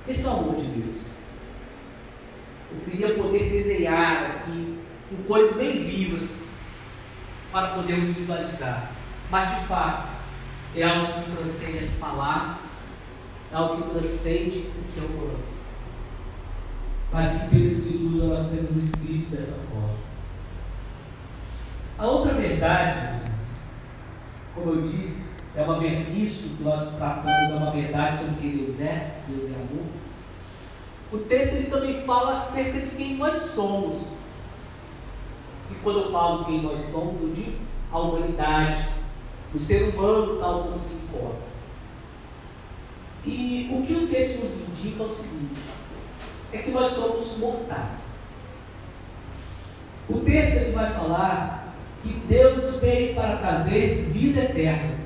Esse 0.07 0.25
é 0.25 0.29
o 0.29 0.33
amor 0.33 0.55
de 0.55 0.67
Deus. 0.67 0.97
Eu 2.71 2.91
queria 2.91 3.13
poder 3.15 3.49
desenhar 3.51 4.25
aqui 4.25 4.72
com 5.15 5.23
coisas 5.23 5.57
bem 5.57 5.83
vivas 5.83 6.29
para 7.51 7.75
podermos 7.75 8.15
visualizar. 8.15 8.91
Mas 9.29 9.59
de 9.59 9.67
fato, 9.67 10.09
é 10.75 10.83
algo 10.83 11.23
que 11.23 11.31
transcende 11.31 11.79
as 11.79 11.91
palavras, 11.91 12.57
é 13.51 13.55
algo 13.55 13.83
que 13.83 13.89
transcende 13.91 14.69
o 14.77 14.93
que 14.93 14.99
é 14.99 15.03
o 15.03 15.09
Corão. 15.09 15.39
Mas 17.11 17.31
que 17.31 17.49
pela 17.49 17.65
Escritura 17.65 18.25
nós 18.25 18.49
temos 18.49 18.83
escrito 18.83 19.29
dessa 19.29 19.59
forma. 19.71 19.93
A 21.99 22.07
outra 22.07 22.33
verdade, 22.33 23.31
como 24.55 24.71
eu 24.71 24.81
disse, 24.81 25.35
é 25.55 25.61
uma 25.61 25.85
isso 25.85 26.57
que 26.57 26.63
nós 26.63 26.95
tratamos 26.95 27.51
é 27.51 27.55
uma 27.55 27.71
verdade 27.71 28.17
sobre 28.17 28.41
quem 28.41 28.57
Deus 28.57 28.81
é, 28.81 29.17
Deus 29.27 29.51
é 29.51 29.53
amor. 29.53 29.85
O 31.11 31.19
texto 31.19 31.53
ele 31.53 31.67
também 31.67 32.01
fala 32.01 32.33
acerca 32.33 32.79
de 32.79 32.89
quem 32.95 33.17
nós 33.17 33.39
somos. 33.51 34.12
E 35.73 35.83
quando 35.83 35.99
eu 36.01 36.11
falo 36.11 36.45
quem 36.45 36.61
nós 36.61 36.79
somos, 36.91 37.19
eu 37.19 37.33
digo 37.33 37.57
a 37.91 37.99
humanidade, 37.99 38.89
o 39.53 39.57
ser 39.57 39.89
humano 39.89 40.37
tal 40.39 40.63
como 40.63 40.77
se 40.77 40.93
encontra. 40.93 41.53
E 43.25 43.69
o 43.71 43.81
que 43.83 43.93
o 43.93 44.07
texto 44.07 44.43
nos 44.43 44.53
indica 44.53 45.03
é 45.03 45.05
o 45.05 45.09
seguinte: 45.09 45.61
é 46.51 46.57
que 46.59 46.71
nós 46.71 46.91
somos 46.91 47.37
mortais. 47.37 48.03
O 50.07 50.19
texto 50.19 50.57
ele 50.57 50.71
vai 50.73 50.93
falar 50.93 51.73
que 52.03 52.09
Deus 52.27 52.79
veio 52.79 53.15
para 53.15 53.37
trazer 53.37 54.09
vida 54.11 54.41
eterna. 54.41 54.97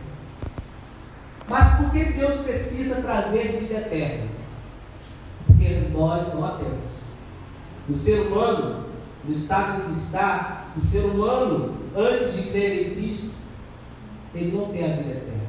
Mas 1.47 1.77
por 1.77 1.91
que 1.91 2.03
Deus 2.03 2.41
precisa 2.41 3.01
trazer 3.01 3.59
vida 3.59 3.75
eterna? 3.75 4.27
Porque 5.45 5.87
nós 5.91 6.33
não 6.33 6.43
a 6.45 6.51
temos. 6.57 6.91
O 7.87 7.93
ser 7.93 8.27
humano 8.27 8.87
no 9.27 9.33
estado 9.33 9.81
em 9.81 9.85
que 9.91 9.97
está, 9.97 10.56
o 10.77 10.85
ser 10.85 11.05
humano, 11.05 11.75
antes 11.95 12.35
de 12.35 12.43
crer 12.51 12.87
em 12.87 12.95
Cristo, 12.95 13.31
ele 14.33 14.55
não 14.55 14.67
tem 14.67 14.83
a 14.83 14.95
vida 14.95 15.09
eterna. 15.09 15.47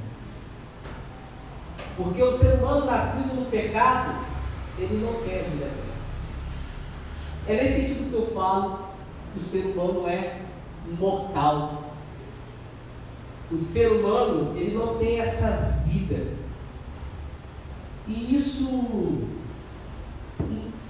Porque 1.96 2.22
o 2.22 2.36
ser 2.36 2.54
humano 2.54 2.86
nascido 2.86 3.34
no 3.34 3.50
pecado, 3.50 4.24
ele 4.78 5.04
não 5.04 5.20
tem 5.22 5.40
a 5.40 5.42
vida 5.42 5.66
eterna. 5.66 5.88
É 7.46 7.56
nesse 7.56 7.80
sentido 7.80 8.10
que 8.10 8.16
eu 8.16 8.26
falo 8.34 8.88
que 9.34 9.40
o 9.40 9.42
ser 9.42 9.66
humano 9.66 10.08
é 10.08 10.40
mortal. 10.98 11.92
O 13.50 13.56
ser 13.56 13.92
humano, 13.92 14.56
ele 14.56 14.76
não 14.76 14.96
tem 14.98 15.20
essa 15.20 15.82
vida. 15.86 16.38
E 18.06 18.34
isso, 18.34 19.28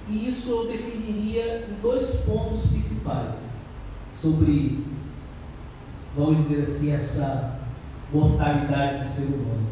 e 0.07 0.27
isso 0.29 0.49
eu 0.49 0.67
definiria 0.67 1.67
em 1.69 1.81
dois 1.81 2.21
pontos 2.21 2.67
principais 2.67 3.49
sobre, 4.21 4.85
vamos 6.15 6.47
dizer 6.47 6.63
assim, 6.63 6.91
essa 6.93 7.59
mortalidade 8.11 9.03
do 9.03 9.09
ser 9.09 9.23
humano. 9.23 9.67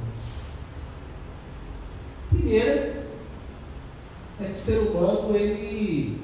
Primeiro, 2.30 3.04
é 4.40 4.46
que 4.46 4.52
o 4.52 4.56
ser 4.56 4.80
humano, 4.80 5.36
ele, 5.36 6.22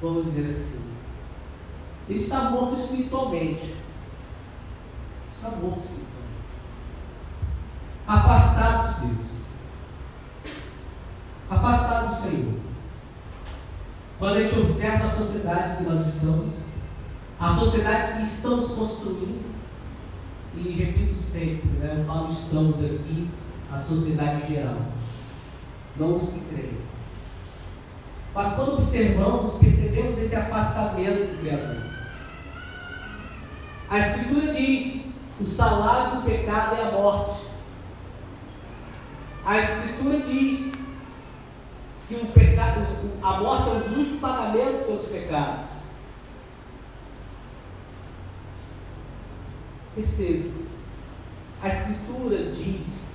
vamos 0.00 0.26
dizer 0.26 0.50
assim, 0.50 0.88
ele 2.08 2.18
está 2.18 2.50
morto 2.50 2.80
espiritualmente. 2.80 3.74
Está 5.34 5.50
morto 5.50 5.80
espiritualmente. 5.80 6.08
Afastado 8.06 9.00
de 9.00 9.06
Deus. 9.06 9.28
Afastado 11.50 12.08
do 12.08 12.14
Senhor. 12.14 12.54
Quando 14.18 14.36
a 14.36 14.42
gente 14.42 14.58
observa 14.58 15.04
a 15.04 15.10
sociedade 15.10 15.76
que 15.76 15.82
nós 15.84 16.06
estamos, 16.06 16.67
a 17.40 17.52
sociedade 17.52 18.18
que 18.18 18.26
estamos 18.26 18.72
construindo, 18.72 19.54
e 20.56 20.70
repito 20.70 21.14
sempre, 21.14 21.68
né, 21.78 21.96
eu 21.98 22.04
falo 22.04 22.30
estamos 22.30 22.84
aqui, 22.84 23.28
a 23.72 23.78
sociedade 23.78 24.42
em 24.42 24.54
geral, 24.54 24.78
não 25.96 26.16
os 26.16 26.30
que 26.30 26.40
creem. 26.50 26.78
Mas 28.34 28.54
quando 28.54 28.74
observamos, 28.74 29.54
percebemos 29.54 30.18
esse 30.18 30.34
afastamento 30.34 31.30
do 31.30 31.40
Criador. 31.40 31.88
A 33.90 33.98
Escritura 33.98 34.52
diz: 34.52 35.06
o 35.40 35.44
salário 35.44 36.16
do 36.16 36.22
pecado 36.24 36.76
é 36.76 36.88
a 36.88 36.92
morte. 36.92 37.46
A 39.44 39.58
Escritura 39.58 40.20
diz 40.20 40.72
que 42.08 42.14
o 42.14 42.26
pecado, 42.26 42.86
a 43.22 43.40
morte 43.40 43.70
é 43.70 43.72
o 43.72 43.94
justo 43.94 44.18
pagamento 44.20 44.86
pelos 44.86 45.04
pecados. 45.06 45.67
Perceba, 49.98 50.48
a 51.60 51.66
Escritura 51.66 52.52
diz 52.52 53.08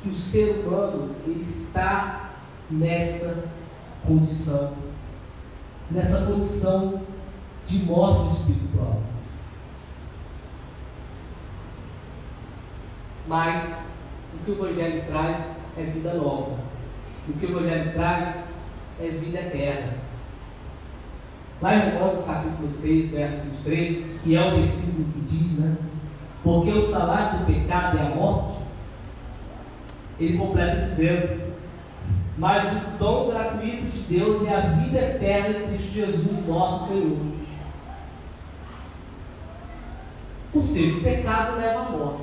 que 0.00 0.08
o 0.08 0.14
ser 0.14 0.60
humano 0.60 1.16
ele 1.26 1.42
está 1.42 2.30
nesta 2.70 3.42
condição, 4.06 4.74
nessa 5.90 6.26
condição 6.26 7.02
de 7.66 7.78
morte 7.78 8.36
espiritual. 8.36 9.02
Mas 13.26 13.80
o 14.32 14.44
que 14.44 14.50
o 14.52 14.64
Evangelho 14.64 15.06
traz 15.08 15.56
é 15.76 15.82
vida 15.82 16.14
nova. 16.14 16.56
O 17.28 17.32
que 17.32 17.46
o 17.46 17.50
Evangelho 17.50 17.92
traz 17.94 18.44
é 19.00 19.08
vida 19.08 19.40
eterna. 19.40 20.05
Lá 21.60 21.74
em 21.74 21.90
Romanos 21.90 22.24
capítulo 22.26 22.68
6, 22.68 23.10
verso 23.10 23.36
23, 23.64 24.20
que 24.22 24.36
é 24.36 24.46
o 24.46 24.56
versículo 24.56 25.06
que 25.12 25.20
diz, 25.20 25.58
né? 25.58 25.76
Porque 26.42 26.70
o 26.70 26.82
salário 26.82 27.38
do 27.38 27.46
pecado 27.46 27.98
é 27.98 28.02
a 28.02 28.14
morte, 28.14 28.58
ele 30.20 30.36
completa 30.36 30.82
dizendo, 30.82 31.54
mas 32.36 32.64
o 32.70 32.98
dom 32.98 33.30
gratuito 33.30 33.86
de 33.86 34.00
Deus 34.00 34.46
é 34.46 34.54
a 34.54 34.60
vida 34.60 34.98
eterna 34.98 35.58
em 35.58 35.68
Cristo 35.68 35.92
Jesus, 35.92 36.46
nosso 36.46 36.88
Senhor. 36.88 37.18
Ou 40.54 40.62
seja, 40.62 40.98
o 40.98 41.02
pecado 41.02 41.56
leva 41.58 41.80
à 41.80 41.90
morte. 41.90 42.22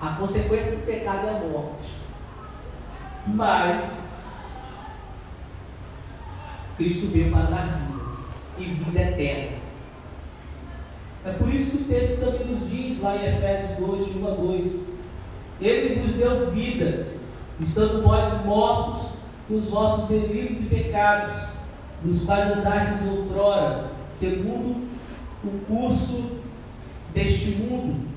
A 0.00 0.08
consequência 0.12 0.76
do 0.76 0.86
pecado 0.86 1.26
é 1.26 1.30
a 1.30 1.48
morte. 1.48 1.94
Mas 3.26 4.03
Cristo 6.76 7.06
veio 7.08 7.30
para 7.30 7.42
dar 7.42 7.66
vida 7.66 8.04
e 8.58 8.64
vida 8.64 9.00
eterna. 9.00 9.56
É 11.24 11.32
por 11.32 11.52
isso 11.52 11.70
que 11.70 11.82
o 11.82 11.84
texto 11.86 12.20
também 12.20 12.46
nos 12.46 12.68
diz 12.68 13.00
lá 13.00 13.16
em 13.16 13.26
Efésios 13.26 13.78
2, 13.78 14.12
de 14.12 14.18
1 14.18 14.26
a 14.26 14.30
2: 14.30 14.80
Ele 15.60 16.00
vos 16.00 16.14
deu 16.14 16.50
vida, 16.50 17.08
estando 17.60 18.02
vós 18.02 18.44
mortos 18.44 19.10
nos 19.48 19.66
vossos 19.66 20.08
delitos 20.08 20.64
e 20.64 20.66
pecados, 20.66 21.34
nos 22.02 22.24
quais 22.24 22.50
andastes 22.50 23.08
outrora, 23.08 23.90
segundo 24.10 24.88
o 25.44 25.60
curso 25.66 26.30
deste 27.14 27.50
mundo 27.52 28.14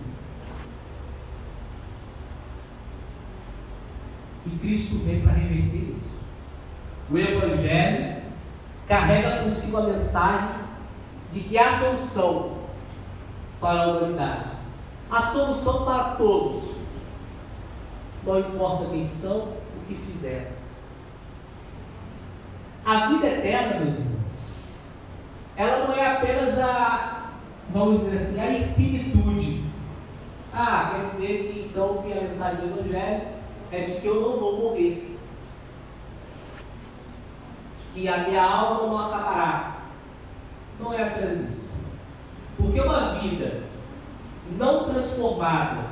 E 4.48 4.58
Cristo 4.60 4.96
vem 5.04 5.22
para 5.22 5.34
reverter 5.34 5.94
isso. 5.98 6.10
O 7.12 7.18
Evangelho 7.18 8.17
carrega 8.88 9.44
consigo 9.44 9.78
a 9.78 9.82
mensagem 9.82 10.50
de 11.32 11.42
que 11.42 11.58
há 11.58 11.78
solução 11.78 12.58
para 13.60 13.82
a 13.82 13.88
humanidade. 13.88 14.50
A 15.10 15.22
solução 15.22 15.84
para 15.86 16.16
todos. 16.16 16.64
Não 18.24 18.40
importa 18.40 18.90
quem 18.90 19.08
são, 19.08 19.38
o 19.38 19.86
que 19.88 19.96
fizeram. 19.96 20.58
A 22.86 23.08
vida 23.08 23.28
eterna, 23.28 23.80
meus 23.82 23.98
irmãos, 23.98 24.18
ela 25.56 25.88
não 25.88 25.96
é 25.96 26.16
apenas 26.16 26.60
a, 26.60 27.32
vamos 27.70 28.02
dizer 28.02 28.18
assim, 28.18 28.40
a 28.40 28.60
infinitude. 28.60 29.66
Ah, 30.54 30.92
quer 30.94 31.06
dizer 31.06 31.52
que 31.52 31.60
então 31.70 32.02
que 32.02 32.18
a 32.18 32.22
mensagem 32.22 32.68
do 32.68 32.80
Evangelho 32.80 33.28
é 33.72 33.82
de 33.82 34.00
que 34.00 34.06
eu 34.06 34.22
não 34.22 34.40
vou 34.40 34.58
morrer, 34.58 35.17
que 37.98 38.08
a 38.08 38.18
minha 38.28 38.44
alma 38.44 38.88
não 38.88 39.06
acabará. 39.08 39.78
Não 40.80 40.94
é 40.94 41.02
apenas 41.02 41.40
isso. 41.40 41.62
Porque 42.56 42.80
uma 42.80 43.16
vida 43.16 43.64
não 44.56 44.84
transformada, 44.92 45.88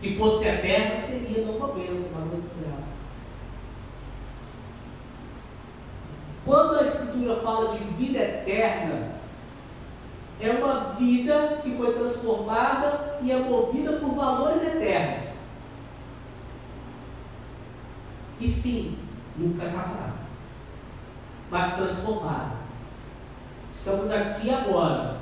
que 0.00 0.18
fosse 0.18 0.48
eterna, 0.48 1.00
seria 1.00 1.46
não 1.46 1.56
uma 1.56 1.68
bênção, 1.68 2.10
mas 2.12 2.24
uma 2.24 2.40
desgraça. 2.42 2.96
Quando 6.44 6.80
a 6.80 6.82
Escritura 6.82 7.36
fala 7.36 7.78
de 7.78 7.84
vida 7.94 8.18
eterna, 8.18 9.12
é 10.40 10.50
uma 10.50 10.94
vida 10.94 11.60
que 11.62 11.76
foi 11.76 11.94
transformada 11.94 13.18
e 13.22 13.30
é 13.30 13.38
movida 13.38 13.92
por 13.92 14.16
valores 14.16 14.64
eternos. 14.64 15.24
E 18.40 18.48
sim, 18.48 18.98
nunca 19.36 19.62
acabará. 19.62 20.25
Mas 21.50 21.74
transformada. 21.74 22.56
Estamos 23.74 24.10
aqui 24.10 24.50
agora. 24.50 25.18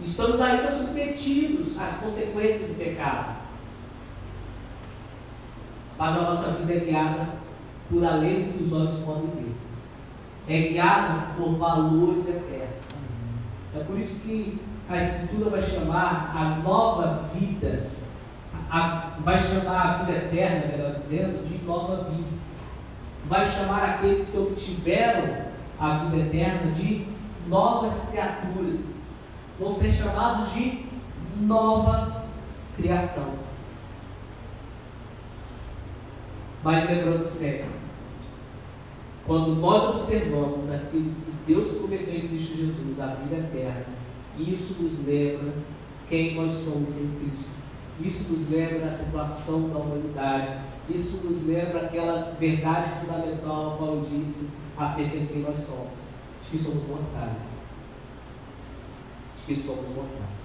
Estamos 0.00 0.40
ainda 0.40 0.72
submetidos 0.72 1.78
às 1.78 1.96
consequências 1.96 2.68
do 2.68 2.78
pecado. 2.78 3.36
Mas 5.98 6.16
a 6.16 6.22
nossa 6.22 6.50
vida 6.52 6.72
é 6.72 6.80
guiada 6.80 7.28
por 7.90 8.04
além 8.04 8.44
do 8.44 8.58
que 8.58 8.64
os 8.64 8.72
olhos 8.72 9.04
podem 9.04 9.30
ver. 9.30 9.54
É 10.48 10.68
guiada 10.68 11.34
por 11.36 11.56
valores 11.56 12.28
eternos. 12.28 12.86
É 13.74 13.84
por 13.84 13.98
isso 13.98 14.26
que 14.26 14.60
a 14.88 14.98
Escritura 14.98 15.50
vai 15.50 15.62
chamar 15.62 16.34
a 16.34 16.62
nova 16.62 17.28
vida 17.34 17.90
a, 18.70 19.10
vai 19.24 19.38
chamar 19.38 19.82
a 19.82 19.92
vida 20.04 20.18
eterna, 20.18 20.68
melhor 20.68 20.94
dizendo, 20.94 21.46
de 21.46 21.64
nova 21.64 22.04
vida. 22.04 22.28
Vai 23.28 23.48
chamar 23.48 23.84
aqueles 23.84 24.30
que 24.30 24.38
obtiveram 24.38 25.50
a 25.78 26.04
vida 26.04 26.16
eterna 26.26 26.72
de 26.72 27.06
novas 27.46 28.08
criaturas. 28.08 28.80
Vão 29.58 29.74
ser 29.74 29.92
chamados 29.92 30.52
de 30.52 30.86
nova 31.40 32.24
criação. 32.76 33.34
Mas 36.62 36.88
lembrando 36.88 37.26
sempre, 37.26 37.66
quando 39.26 39.54
nós 39.56 39.94
observamos 39.94 40.70
aquilo 40.70 41.14
que 41.14 41.32
Deus 41.46 41.68
prometeu 41.78 42.14
em 42.14 42.28
Cristo 42.28 42.56
Jesus, 42.56 43.00
a 43.00 43.06
vida 43.06 43.36
eterna, 43.36 43.86
isso 44.38 44.82
nos 44.82 45.04
lembra 45.06 45.54
quem 46.08 46.34
nós 46.34 46.52
somos 46.52 46.96
em 46.98 47.08
Cristo. 47.18 47.48
Isso 48.00 48.32
nos 48.32 48.50
lembra 48.50 48.88
a 48.88 48.92
situação 48.92 49.68
da 49.68 49.78
humanidade. 49.78 50.69
Isso 50.94 51.18
nos 51.24 51.46
lembra 51.46 51.82
aquela 51.82 52.36
verdade 52.38 53.00
fundamental 53.00 53.74
a 53.74 53.76
qual 53.76 53.94
eu 53.96 54.00
disse: 54.10 54.48
acerca 54.76 55.18
de 55.18 55.26
quem 55.26 55.42
nós 55.42 55.56
somos, 55.56 55.90
de 56.44 56.50
que 56.50 56.64
somos 56.64 56.88
mortais. 56.88 57.36
De 59.36 59.54
que 59.54 59.60
somos 59.60 59.88
mortais. 59.88 60.40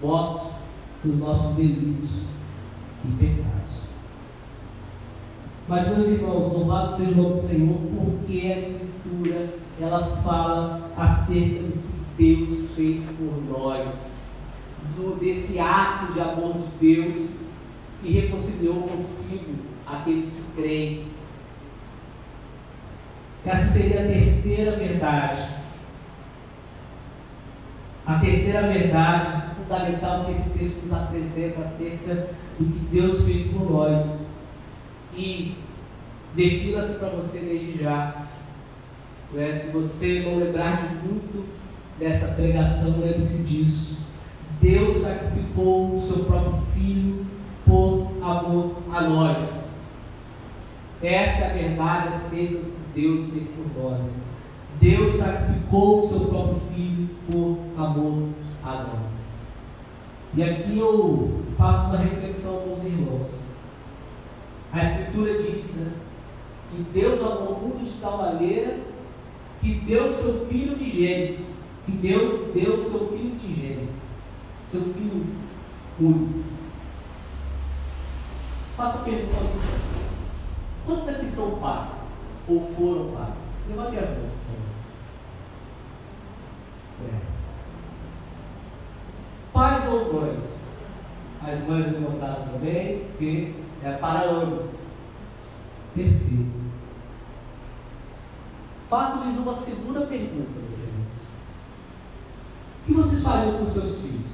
Mortos 0.00 0.52
dos 1.02 1.16
nossos 1.18 1.56
delitos 1.56 2.10
e 3.04 3.08
pecados. 3.18 3.72
Mas, 5.66 5.88
meus 5.88 6.08
irmãos, 6.08 6.52
louvado 6.52 6.92
seja 6.92 7.12
o 7.12 7.16
nome 7.16 7.34
do 7.34 7.40
Senhor, 7.40 7.76
porque 7.76 8.40
a 8.46 8.58
Escritura 8.58 9.54
ela 9.80 10.16
fala 10.22 10.92
acerca 10.96 11.62
do 11.62 11.72
que 12.16 12.36
Deus 12.36 12.70
fez 12.76 13.04
por 13.16 13.42
nós, 13.48 13.94
do, 14.96 15.18
desse 15.18 15.58
ato 15.58 16.12
de 16.12 16.20
amor 16.20 16.58
de 16.58 16.94
Deus 16.94 17.30
que 18.02 18.12
reconciliou 18.12 18.82
consigo 18.82 19.71
aqueles 19.92 20.26
que 20.26 20.42
creem. 20.56 21.06
Essa 23.44 23.66
seria 23.66 24.02
a 24.02 24.06
terceira 24.06 24.76
verdade. 24.76 25.48
A 28.06 28.18
terceira 28.18 28.62
verdade 28.62 29.52
fundamental 29.56 30.24
que 30.24 30.32
esse 30.32 30.50
texto 30.50 30.82
nos 30.84 30.92
apresenta 30.92 31.60
acerca 31.60 32.30
do 32.58 32.64
que 32.64 32.78
Deus 32.90 33.24
fez 33.24 33.46
por 33.48 33.70
nós. 33.70 34.20
E 35.16 35.56
defino 36.34 36.78
aqui 36.78 36.94
para 36.94 37.08
você 37.10 37.38
desde 37.40 37.82
já. 37.82 38.26
Né? 39.32 39.52
Se 39.52 39.70
você 39.70 40.22
não 40.26 40.38
lembrar 40.38 40.88
de 40.88 40.94
muito 41.06 41.44
dessa 41.98 42.28
pregação, 42.28 43.00
lembre-se 43.00 43.42
disso. 43.42 43.98
Deus 44.60 44.96
sacrificou 44.98 45.96
o 45.96 46.02
seu 46.02 46.24
próprio 46.24 46.62
filho 46.74 47.26
por 47.66 48.12
amor 48.22 48.76
a 48.92 49.00
nós. 49.02 49.61
Essa 51.02 51.46
é 51.46 51.68
verdade 51.68 52.14
acerca 52.14 52.54
do 52.54 52.72
que 52.94 53.00
Deus 53.00 53.30
fez 53.30 53.48
por 53.48 53.82
nós. 53.82 54.22
Deus 54.80 55.14
sacrificou 55.16 55.98
o 55.98 56.08
seu 56.08 56.20
próprio 56.26 56.60
filho 56.74 57.08
por 57.30 57.58
amor 57.76 58.28
a 58.62 58.70
nós. 58.70 59.12
E 60.34 60.42
aqui 60.42 60.78
eu 60.78 61.42
faço 61.58 61.88
uma 61.88 61.98
reflexão 61.98 62.56
com 62.58 62.74
os 62.74 62.84
irmãos. 62.84 63.26
A 64.72 64.82
Escritura 64.82 65.42
diz 65.42 65.74
né, 65.74 65.92
que 66.70 66.82
Deus 66.98 67.20
amou 67.20 67.54
o 67.54 67.60
mundo 67.60 67.84
de 67.84 68.00
tal 68.00 68.18
maneira 68.18 68.78
que 69.60 69.74
deu 69.74 70.12
seu 70.12 70.46
filho 70.46 70.76
de 70.76 70.90
gênero. 70.90 71.38
Que 71.84 71.92
Deus 71.92 72.52
deu 72.54 72.82
seu 72.84 73.08
filho 73.08 73.36
de 73.36 73.54
gênero. 73.60 73.88
Seu 74.70 74.80
filho 74.80 75.26
único. 76.00 76.44
Faça 78.76 78.98
pergunta 78.98 79.36
aos 79.36 79.50
irmãos. 79.50 80.01
Quantos 80.86 81.08
aqui 81.08 81.26
são 81.26 81.58
pais? 81.58 81.90
Ou 82.48 82.60
foram 82.74 83.12
pais? 83.12 83.34
Levante 83.68 83.98
a 83.98 84.02
mão. 84.02 84.30
Certo. 86.82 87.32
Pais 89.52 89.88
ou 89.88 90.14
mães? 90.14 90.44
As 91.42 91.60
mães 91.66 91.92
levantaram 91.92 92.48
também, 92.48 93.04
porque 93.08 93.54
é 93.82 93.92
para 93.92 94.30
ambos. 94.30 94.70
Perfeito. 95.94 96.62
Faço-lhes 98.88 99.38
uma 99.38 99.54
segunda 99.54 100.02
pergunta. 100.02 100.60
O 102.82 102.84
que 102.84 102.92
vocês 102.94 103.22
fariam 103.22 103.58
com 103.58 103.66
seus 103.66 104.02
filhos? 104.02 104.32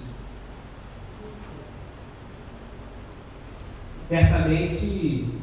Certamente, 4.08 5.37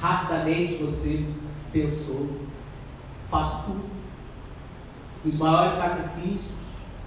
rapidamente 0.00 0.82
você 0.82 1.24
pensou, 1.72 2.38
faço 3.30 3.64
tudo. 3.64 3.98
Os 5.24 5.38
maiores 5.38 5.74
sacrifícios, 5.74 6.52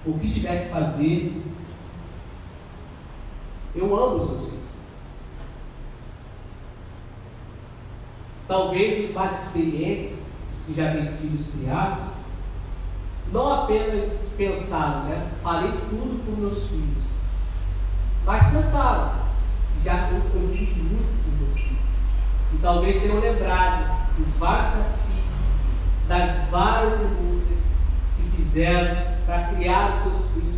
o 0.04 0.18
que 0.18 0.32
tiver 0.32 0.66
que 0.66 0.72
fazer. 0.72 1.42
Eu 3.74 3.96
amo 3.96 4.16
os 4.16 4.28
seus 4.28 4.40
filhos. 4.44 4.62
Talvez 8.46 9.08
os 9.08 9.14
mais 9.14 9.42
experientes, 9.42 10.18
os 10.52 10.66
que 10.66 10.74
já 10.74 10.92
têm 10.92 11.06
filhos 11.06 11.50
criados, 11.52 12.04
não 13.32 13.50
apenas 13.50 14.28
pensaram, 14.36 15.04
né? 15.04 15.30
Falei 15.42 15.70
tudo 15.88 16.22
para 16.22 16.36
meus 16.36 16.68
filhos. 16.68 17.04
Mas 18.26 18.52
pensaram, 18.52 19.14
já 19.82 20.10
eu, 20.10 20.18
eu 20.18 20.48
fiz 20.50 20.76
muito 20.76 21.24
com 21.24 21.44
meus 21.44 21.54
filhos. 21.54 21.71
E 22.52 22.58
talvez 22.60 23.00
tenham 23.00 23.20
lembrado 23.20 24.02
dos 24.16 24.34
vários 24.36 24.72
sacrifícios, 24.74 25.24
das 26.06 26.48
várias 26.50 27.00
renúncias 27.00 27.58
que 28.16 28.36
fizeram 28.36 29.16
para 29.26 29.48
criar 29.48 29.96
os 29.96 30.02
seus 30.02 30.30
filhos. 30.32 30.52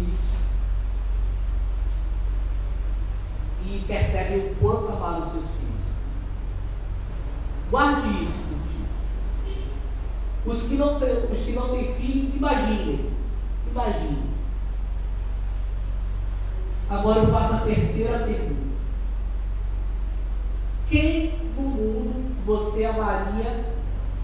E 3.66 3.84
percebem 3.86 4.52
o 4.52 4.54
quanto 4.56 4.92
amaram 4.92 5.22
os 5.22 5.30
seus 5.30 5.44
filhos. 5.44 5.64
Guarde 7.70 8.24
isso 8.24 8.44
por 8.48 8.58
ti. 8.68 9.60
Os 10.46 10.68
que 10.68 10.74
não 10.76 10.98
têm, 10.98 11.32
os 11.32 11.38
que 11.38 11.52
não 11.52 11.68
têm 11.68 11.94
filhos, 11.94 12.36
imaginem. 12.36 13.10
Imaginem. 13.70 14.34
Agora 16.90 17.20
eu 17.20 17.32
faço 17.32 17.54
a 17.54 17.58
terceira 17.60 18.18
pergunta. 18.18 18.63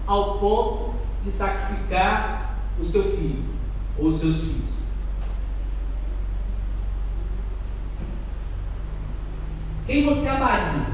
Ao 0.05 0.39
ponto 0.39 0.95
de 1.23 1.31
sacrificar 1.31 2.57
o 2.79 2.85
seu 2.85 3.03
filho 3.03 3.45
ou 3.97 4.07
os 4.07 4.19
seus 4.19 4.39
filhos? 4.39 4.71
Quem 9.85 10.05
você 10.05 10.27
amaria? 10.27 10.87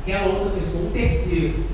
Aquela 0.00 0.26
outra 0.26 0.60
pessoa, 0.60 0.84
um 0.84 0.90
terceiro. 0.92 1.64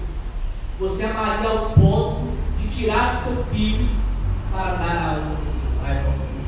Você 0.78 1.04
amaria 1.04 1.48
ao 1.48 1.70
ponto 1.70 2.37
de 2.59 2.68
tirar 2.68 3.16
do 3.16 3.22
seu 3.22 3.44
filho 3.46 3.88
para 4.50 4.74
dar 4.74 4.96
a 4.96 5.18
outra 5.18 5.44
pessoa, 5.44 5.87
a 5.87 5.90
essa 5.90 6.09
outra 6.09 6.26
pessoa. 6.26 6.38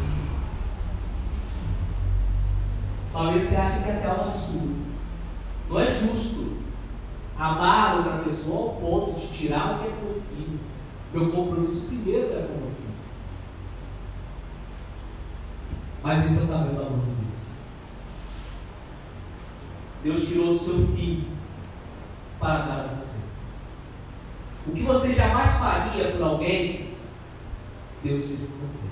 Talvez 3.12 3.48
você 3.48 3.56
ache 3.56 3.82
que 3.82 3.88
é 3.88 3.92
até 3.92 4.08
um 4.08 4.28
absurdo. 4.28 4.76
Não 5.68 5.80
é 5.80 5.86
justo 5.90 6.59
amar 7.40 7.96
outra 7.96 8.18
pessoa 8.18 8.68
ao 8.68 8.74
ponto 8.74 9.18
de 9.18 9.28
tirar 9.28 9.76
o 9.76 9.78
que 9.78 9.86
é 9.86 9.90
meu 9.90 10.22
filho. 10.36 10.60
Meu 11.12 11.32
compromisso 11.32 11.86
primeiro 11.86 12.34
é 12.34 12.42
com 12.42 12.52
meu 12.52 12.70
filho. 12.70 12.94
Mas 16.02 16.26
esse 16.26 16.40
é 16.40 16.44
o 16.44 16.48
tamanho 16.48 16.74
do 16.74 16.82
amor 16.82 16.98
de 16.98 17.10
Deus. 20.04 20.18
Deus 20.18 20.28
tirou 20.28 20.52
do 20.52 20.58
seu 20.58 20.86
filho 20.94 21.24
para 22.38 22.58
dar 22.58 22.84
a 22.84 22.94
você. 22.94 23.18
O 24.66 24.72
que 24.72 24.82
você 24.82 25.14
jamais 25.14 25.54
faria 25.56 26.12
por 26.12 26.22
alguém, 26.22 26.90
Deus 28.04 28.26
fez 28.26 28.40
por 28.40 28.68
você. 28.68 28.86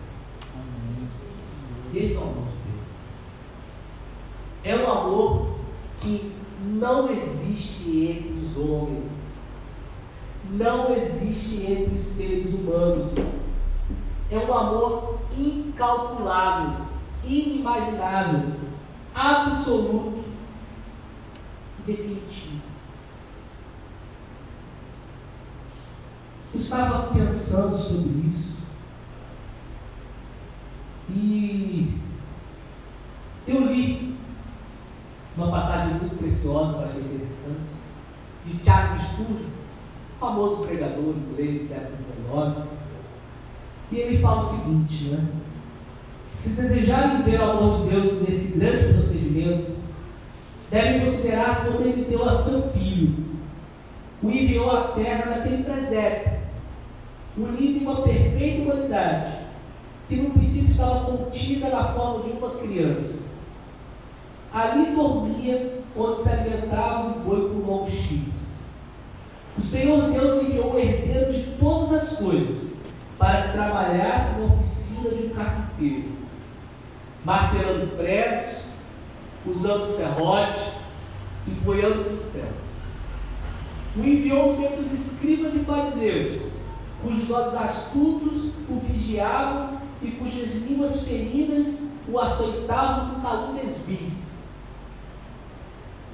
Esse 1.94 2.14
é 2.14 2.18
o 2.18 2.22
amor 2.22 2.44
de 2.44 2.56
Deus. 2.64 2.84
É 4.64 4.76
um 4.76 4.90
amor 4.90 5.58
que 6.00 6.38
não 6.60 7.10
existe 7.10 7.88
entre 7.88 8.46
os 8.46 8.56
homens, 8.56 9.06
não 10.50 10.94
existe 10.94 11.62
entre 11.70 11.94
os 11.94 12.00
seres 12.18 12.52
humanos. 12.52 13.12
É 14.28 14.36
um 14.38 14.52
amor 14.52 15.20
incalculável, 15.38 16.86
inimaginável, 17.24 18.54
absoluto 19.14 20.24
e 21.78 21.82
definitivo. 21.86 22.62
Eu 26.52 26.60
estava 26.60 27.12
pensando 27.12 27.78
sobre 27.78 28.28
isso 28.28 28.56
e 31.10 32.00
eu 33.46 33.66
li 33.66 34.18
uma 35.36 35.52
passagem 35.52 35.94
muito 35.94 36.18
preciosa, 36.18 36.72
que 36.72 36.78
eu 36.78 36.84
achei 36.84 37.00
interessante, 37.02 37.60
de 38.44 38.64
Charles 38.64 39.02
Spurgeon, 39.02 39.57
famoso 40.18 40.62
pregador 40.62 41.14
inglês 41.14 41.62
do 41.62 41.68
século 41.68 41.96
XIX. 41.96 42.66
E 43.90 43.96
ele 43.96 44.18
fala 44.18 44.38
o 44.38 44.44
seguinte, 44.44 45.04
né? 45.04 45.28
Se 46.34 46.50
desejarem 46.50 47.22
ver 47.22 47.40
o 47.40 47.50
amor 47.50 47.80
de 47.80 47.90
Deus 47.90 48.22
nesse 48.22 48.58
grande 48.58 48.92
procedimento, 48.92 49.72
devem 50.70 51.00
considerar 51.00 51.64
como 51.64 51.80
ele 51.80 52.04
deu 52.04 52.28
a 52.28 52.32
seu 52.32 52.70
filho, 52.70 53.14
o 54.22 54.30
enviou 54.30 54.70
à 54.70 54.88
terra 54.88 55.36
naquele 55.36 55.64
presépio, 55.64 56.38
unido 57.36 57.78
em 57.78 57.86
uma 57.86 58.02
perfeita 58.02 58.62
humanidade, 58.62 59.38
que 60.08 60.16
no 60.16 60.30
princípio 60.30 60.70
estava 60.70 61.04
contida 61.06 61.68
na 61.70 61.92
forma 61.92 62.24
de 62.24 62.30
uma 62.32 62.50
criança 62.50 63.28
Ali 64.52 64.94
dormia 64.94 65.82
onde 65.96 66.22
se 66.22 66.28
alimentava 66.30 67.08
o 67.08 67.20
boi 67.20 67.50
com 67.50 67.70
longos 67.70 67.92
chifres. 67.92 68.27
O 69.58 69.62
Senhor 69.62 70.12
Deus 70.12 70.44
enviou 70.44 70.74
o 70.74 70.78
herdeiro 70.78 71.32
de 71.32 71.42
todas 71.58 71.92
as 71.92 72.16
coisas 72.16 72.68
para 73.18 73.42
que 73.42 73.52
trabalhasse 73.54 74.38
na 74.38 74.46
oficina 74.46 75.10
de 75.10 75.26
um 75.26 75.30
carpinteiro, 75.30 76.12
martelando 77.24 77.96
pregos, 77.96 78.58
usando 79.44 79.96
serrote, 79.96 80.74
empunhando 81.48 82.10
no 82.10 82.18
céu. 82.18 82.48
O 83.96 84.00
enviou 84.00 84.56
meio 84.56 84.76
dos 84.76 84.92
escribas 84.92 85.56
e 85.56 85.64
fariseus, 85.64 86.40
cujos 87.02 87.28
olhos 87.28 87.54
astutos 87.56 88.52
o 88.68 88.80
vigiavam 88.86 89.80
e 90.00 90.12
cujas 90.12 90.54
línguas 90.54 91.02
feridas 91.02 91.80
o 92.08 92.16
açoitavam 92.16 93.16
com 93.16 93.20
calúnias 93.22 93.76
vis. 93.88 94.28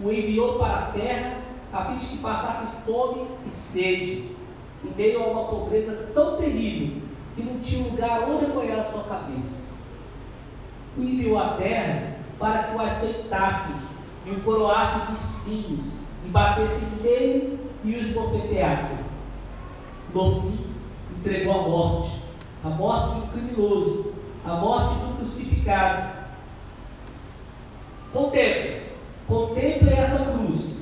O 0.03 0.11
enviou 0.11 0.59
para 0.59 0.79
a 0.79 0.93
terra 0.93 1.54
a 1.75 1.85
fim 1.87 1.97
de 1.97 2.07
que 2.07 2.19
passasse 2.19 2.69
fome 2.87 3.27
e 3.45 3.51
sede, 3.51 4.31
em 4.85 4.95
meio 4.97 5.25
a 5.25 5.27
uma 5.27 5.45
pobreza 5.49 6.11
tão 6.15 6.37
terrível 6.37 7.03
que 7.35 7.43
não 7.43 7.59
tinha 7.59 7.89
lugar 7.89 8.29
onde 8.31 8.47
apoiar 8.47 8.79
a 8.79 8.85
sua 8.85 9.03
cabeça. 9.03 9.73
O 10.97 11.03
enviou 11.03 11.37
à 11.37 11.55
terra 11.55 12.15
para 12.39 12.63
que 12.65 12.77
o 12.77 12.81
açoitasse 12.81 13.75
e 14.25 14.31
o 14.31 14.41
coroasse 14.43 15.11
de 15.11 15.15
espinhos, 15.15 15.87
e 16.25 16.29
batesse 16.29 16.85
nele 17.03 17.59
e 17.83 17.95
o 17.95 17.99
esbofeteasse. 17.99 19.03
No 20.15 20.43
fim, 20.43 20.67
entregou 21.19 21.59
a 21.59 21.69
morte, 21.69 22.23
a 22.63 22.69
morte 22.69 23.21
do 23.21 23.33
criminoso, 23.33 24.13
a 24.47 24.55
morte 24.55 24.95
do 25.01 25.17
crucificado. 25.17 26.15
Contemple, 28.13 28.83
contemple 29.27 29.93
essa 29.93 30.25
cruz 30.25 30.74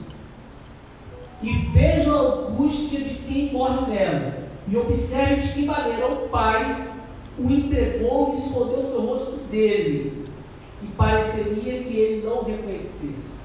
e 1.43 1.53
veja 1.73 2.13
a 2.13 2.21
angústia 2.21 3.01
de 3.01 3.15
quem 3.15 3.53
morre 3.53 3.93
nela, 3.93 4.49
e 4.69 4.77
observe 4.77 5.43
de 5.43 5.53
que 5.53 5.65
maneira 5.65 6.07
o 6.07 6.29
Pai 6.29 6.89
o 7.39 7.51
entregou 7.51 8.33
e 8.33 8.39
escondeu 8.39 8.83
seu 8.83 9.01
rosto 9.01 9.37
dele, 9.51 10.25
e 10.83 10.87
pareceria 10.87 11.83
que 11.83 11.97
ele 11.97 12.27
não 12.27 12.39
o 12.39 12.45
reconhecesse. 12.45 13.43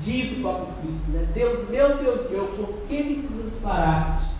Diz 0.00 0.32
o 0.32 0.40
próprio 0.40 0.74
Cristo, 0.82 1.10
né? 1.10 1.28
Deus 1.34 1.68
meu, 1.68 1.96
Deus 1.96 2.30
meu, 2.30 2.44
por 2.46 2.74
que 2.88 3.02
me 3.02 3.16
desamparaste? 3.16 4.32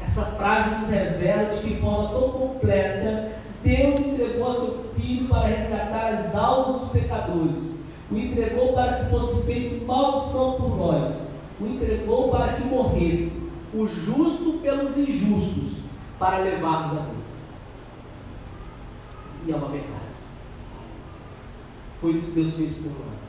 Essa 0.00 0.22
frase 0.22 0.80
nos 0.80 0.90
revela 0.90 1.50
de 1.50 1.60
que 1.62 1.80
forma 1.80 2.08
tão 2.08 2.30
completa 2.30 3.32
Deus 3.62 4.00
entregou 4.00 4.54
seu 4.54 4.82
Filho 4.96 5.28
para 5.28 5.48
resgatar 5.48 6.12
as 6.12 6.34
almas 6.34 6.82
dos 6.82 6.90
pecadores. 6.90 7.72
O 8.12 8.18
entregou 8.18 8.74
para 8.74 8.98
que 8.98 9.10
fosse 9.10 9.42
feito 9.46 9.86
maldição 9.86 10.52
por 10.52 10.76
nós. 10.76 11.28
O 11.58 11.66
entregou 11.66 12.30
para 12.30 12.52
que 12.52 12.64
morresse 12.64 13.50
o 13.72 13.88
justo 13.88 14.58
pelos 14.58 14.98
injustos, 14.98 15.78
para 16.18 16.38
levarmos 16.38 16.98
a 16.98 17.02
Deus. 17.04 17.22
E 19.46 19.52
é 19.52 19.56
uma 19.56 19.68
verdade. 19.68 20.02
Foi 22.02 22.10
isso 22.12 22.32
que 22.32 22.40
Deus 22.42 22.54
fez 22.54 22.74
por 22.74 22.90
nós. 22.90 23.22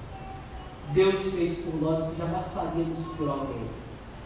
Deus 0.93 1.34
fez 1.34 1.58
por 1.60 1.82
nós 1.82 2.04
o 2.04 2.12
que 2.12 2.17
jamais 2.17 2.46
faríamos 2.54 3.00
por 3.15 3.30
alguém. 3.30 3.63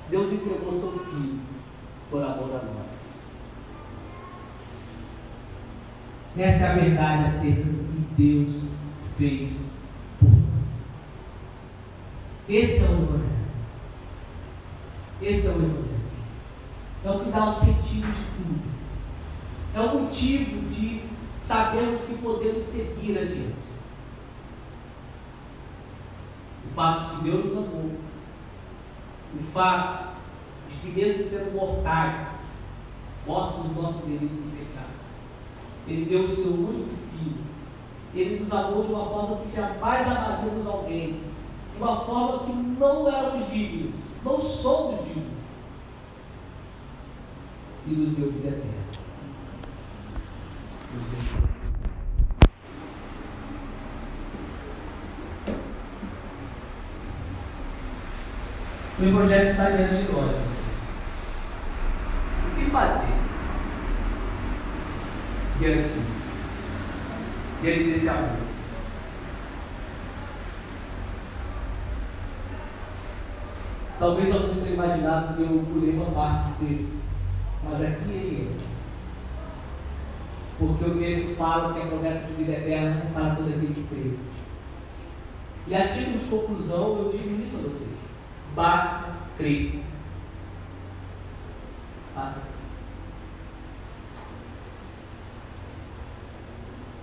Deus 0.10 0.34
entregou 0.34 0.72
seu 0.72 0.92
Filho 0.92 1.40
por 2.10 2.24
amor 2.24 2.50
a 2.50 2.66
nós. 2.66 2.98
Essa 6.36 6.66
é 6.66 6.70
a 6.70 6.74
verdade 6.74 7.26
acerca 7.26 7.64
do 7.64 8.16
que 8.16 8.24
Deus 8.24 8.70
fez. 9.18 9.77
Esse 12.50 12.84
é 12.84 12.88
o 12.88 12.94
Evangelho. 12.94 13.38
Esse 15.22 15.48
é 15.48 15.50
o 15.50 15.54
Evangelho. 15.56 15.98
É 17.04 17.12
o 17.12 17.20
que 17.20 17.32
dá 17.32 17.50
o 17.50 17.54
sentido 17.54 18.08
de 18.12 18.24
tudo. 18.36 18.62
É 19.76 19.82
o 19.82 20.00
motivo 20.00 20.70
de 20.70 21.04
sabermos 21.44 22.02
que 22.02 22.16
podemos 22.16 22.62
seguir 22.62 23.18
adiante. 23.18 23.56
O 26.66 26.76
fato 26.76 27.16
de 27.16 27.18
que 27.18 27.24
Deus 27.30 27.46
nos 27.46 27.58
amou. 27.58 27.92
O 29.34 29.44
fato 29.54 30.16
de 30.70 30.76
que 30.78 31.00
mesmo 31.00 31.24
sendo 31.24 31.54
mortais, 31.54 32.28
mortos 33.26 33.66
nos 33.66 33.76
nossos 33.76 34.02
delitos 34.04 34.38
e 34.38 34.56
pecados, 34.58 34.92
Ele 35.88 36.06
deu 36.06 36.24
o 36.24 36.28
seu 36.28 36.54
único 36.54 36.90
filho. 36.90 37.38
Ele 38.16 38.40
nos 38.40 38.52
amou 38.52 38.84
de 38.84 38.94
uma 38.94 39.06
forma 39.06 39.38
que 39.38 39.54
jamais 39.54 40.08
amaríamos 40.08 40.66
alguém. 40.66 41.27
De 41.78 41.84
uma 41.84 41.96
forma 41.98 42.40
que 42.40 42.54
não 42.54 43.08
éramos 43.08 43.50
dignos. 43.52 43.96
Não 44.26 44.42
somos 44.42 45.06
dignos 45.06 45.38
e 47.88 47.92
nos 47.92 48.10
deu 48.18 48.32
vida 48.32 48.50
eterna. 48.50 48.88
O 59.00 59.04
Evangelho 59.04 59.50
está 59.50 59.70
diante 59.70 59.96
de 59.96 60.12
nós. 60.12 60.36
O 62.46 62.56
que 62.56 62.72
fazer 62.72 63.14
diante 65.60 65.84
disso? 65.84 66.18
Diante 67.62 67.84
desse 67.84 68.10
amor? 68.10 68.37
Talvez 74.00 74.34
alguns 74.34 74.62
tenham 74.62 74.74
imaginado 74.76 75.36
que 75.36 75.42
eu 75.42 75.66
pulei 75.74 75.96
uma 75.96 76.12
parte 76.12 76.50
do 76.50 76.68
texto. 76.68 76.96
Mas 77.64 77.82
aqui 77.82 78.12
ele 78.12 78.54
é. 78.54 78.68
Porque 80.60 80.86
o 80.86 81.00
texto 81.00 81.36
fala 81.36 81.74
que 81.74 81.82
a 81.82 81.88
promessa 81.88 82.28
de 82.28 82.34
vida 82.34 82.52
eterna 82.52 83.04
é 83.06 83.12
para 83.14 83.36
todo 83.36 83.50
aquele 83.50 83.74
que 83.74 83.88
crê. 83.88 84.14
E 85.68 85.76
a 85.76 85.88
título 85.88 86.20
de 86.20 86.26
conclusão, 86.26 86.98
eu 87.00 87.12
digo 87.12 87.44
isso 87.44 87.58
a 87.58 87.62
vocês. 87.62 87.98
Basta 88.56 89.14
crer. 89.38 89.82
Basta 92.16 92.40
crer. 92.40 92.58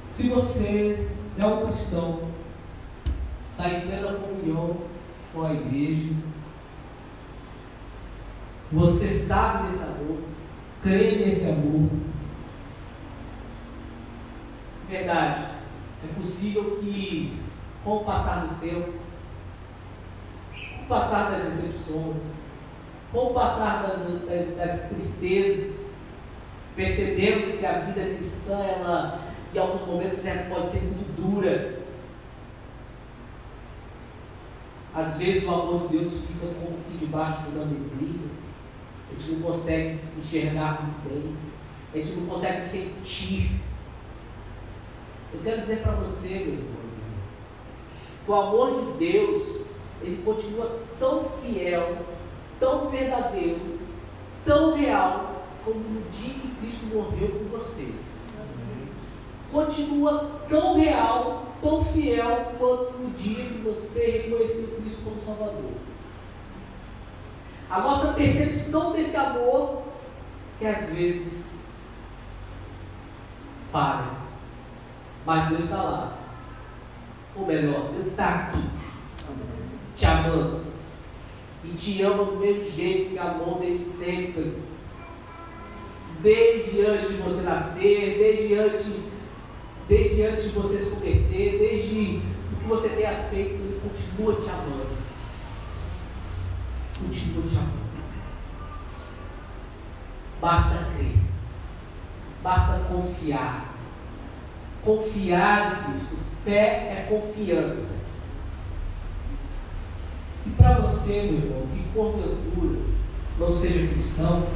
Se 0.09 0.29
você 0.29 1.09
é 1.37 1.47
um 1.47 1.67
cristão, 1.67 2.21
está 3.51 3.69
em 3.69 3.81
plena 3.81 4.13
comunhão 4.13 4.77
com 5.33 5.45
a 5.45 5.53
igreja, 5.53 6.13
você 8.75 9.09
sabe 9.09 9.69
desse 9.69 9.85
amor, 9.85 10.19
crê 10.83 11.25
nesse 11.25 11.49
amor. 11.49 11.89
Verdade, 14.89 15.45
é 16.03 16.21
possível 16.21 16.79
que, 16.81 17.39
com 17.85 17.99
o 17.99 18.05
passar 18.05 18.47
do 18.47 18.61
tempo, 18.61 18.95
com 20.77 20.83
o 20.83 20.87
passar 20.89 21.31
das 21.31 21.45
decepções, 21.45 22.17
com 23.13 23.19
o 23.19 23.35
passar 23.35 23.83
das, 23.85 24.01
das, 24.23 24.57
das 24.57 24.89
tristezas, 24.89 25.73
percebemos 26.75 27.55
que 27.55 27.65
a 27.65 27.79
vida 27.79 28.17
cristã, 28.17 28.59
ela, 28.59 29.21
em 29.55 29.59
alguns 29.59 29.87
momentos, 29.87 30.27
ela 30.27 30.53
pode 30.53 30.69
ser 30.69 30.83
muito 30.83 31.15
dura. 31.17 31.85
Às 34.93 35.19
vezes 35.19 35.45
o 35.45 35.55
amor 35.55 35.89
de 35.89 35.99
Deus 35.99 36.13
fica 36.13 36.47
como 36.47 36.79
que 36.89 36.99
debaixo 36.99 37.43
de 37.43 37.57
uma 37.57 37.67
neblina 37.67 38.34
a 39.11 39.21
gente 39.21 39.33
não 39.33 39.51
consegue 39.51 39.99
enxergar 40.19 40.83
muito 40.83 41.09
bem, 41.09 41.37
a 41.93 42.05
gente 42.05 42.17
não 42.17 42.27
consegue 42.27 42.61
sentir. 42.61 43.51
Eu 45.33 45.41
quero 45.43 45.61
dizer 45.63 45.83
para 45.83 45.93
você, 45.93 46.29
meu 46.29 46.55
irmão, 46.55 46.85
que 48.25 48.31
o 48.31 48.35
amor 48.35 48.93
de 48.93 48.99
Deus, 48.99 49.63
ele 50.03 50.23
continua 50.25 50.81
tão 50.99 51.25
fiel, 51.25 51.99
tão 52.59 52.89
verdadeiro, 52.91 53.79
tão 54.45 54.77
real, 54.77 55.45
como 55.65 55.81
no 55.81 56.11
dia 56.11 56.35
que 56.35 56.55
Cristo 56.61 56.87
morreu 56.87 57.29
por 57.29 57.59
você. 57.59 57.93
Continua 59.51 60.31
tão 60.49 60.79
real, 60.81 61.47
tão 61.63 61.85
fiel, 61.85 62.53
quanto 62.59 62.99
no 62.99 63.11
dia 63.11 63.45
que 63.45 63.61
você 63.65 64.23
reconheceu 64.29 64.77
Cristo 64.81 65.03
como 65.05 65.19
Salvador. 65.19 65.73
A 67.71 67.81
nossa 67.81 68.13
percepção 68.13 68.93
desse 68.93 69.17
amor, 69.17 69.83
que 70.59 70.67
às 70.67 70.91
vezes 70.91 71.45
falha. 73.73 74.11
Mas 75.27 75.49
Deus 75.49 75.65
está 75.65 75.83
lá. 75.83 76.19
Ou 77.35 77.47
melhor, 77.47 77.91
Deus 77.93 78.07
está 78.07 78.29
aqui, 78.35 78.65
te 79.97 80.07
amando. 80.07 80.63
E 81.65 81.69
te 81.69 82.03
ama 82.03 82.25
do 82.25 82.37
mesmo 82.37 82.71
jeito 82.71 83.11
que 83.13 83.19
amou 83.19 83.59
desde 83.59 83.85
sempre. 83.85 84.59
Desde 86.23 86.87
antes 86.87 87.09
de 87.09 87.15
você 87.15 87.43
nascer, 87.43 88.19
desde 88.19 88.55
antes, 88.55 88.87
desde 89.89 90.23
antes 90.23 90.45
de 90.45 90.49
você 90.51 90.79
se 90.79 90.91
converter, 90.91 91.59
desde 91.59 92.23
o 92.53 92.57
que 92.57 92.69
você 92.69 92.89
tenha 92.91 93.15
feito, 93.31 93.55
Ele 93.55 93.81
continua 93.83 94.41
te 94.41 94.49
amando. 94.49 95.04
Basta 100.41 100.91
crer. 100.95 101.17
Basta 102.43 102.81
confiar. 102.89 103.75
Confiar 104.83 105.89
em 105.89 105.93
Cristo. 105.93 106.17
Fé 106.45 106.61
é 106.61 107.07
confiança. 107.09 107.95
E 110.47 110.51
para 110.51 110.81
você, 110.81 111.23
meu 111.23 111.41
irmão, 111.41 111.67
que 111.73 111.83
porventura 111.95 112.79
não 113.39 113.57
seja 113.57 113.89
cristão, 113.89 114.47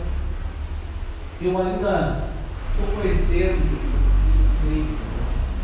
eu 1.40 1.56
ainda 1.56 2.28
estou 2.70 3.00
conhecendo, 3.00 3.58
não 4.44 4.70
sei 4.70 4.84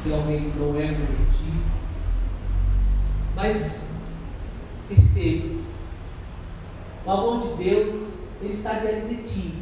se 0.03 0.13
alguém 0.13 0.53
não 0.57 0.71
é 0.81 0.95
convertido, 0.95 1.63
mas 3.37 3.85
perceba, 4.89 5.64
o 7.07 7.11
amor 7.11 7.43
de 7.43 7.65
Deus, 7.65 8.09
ele 8.41 8.53
está 8.53 8.75
diante 8.75 9.07
de 9.07 9.17
ti. 9.23 9.55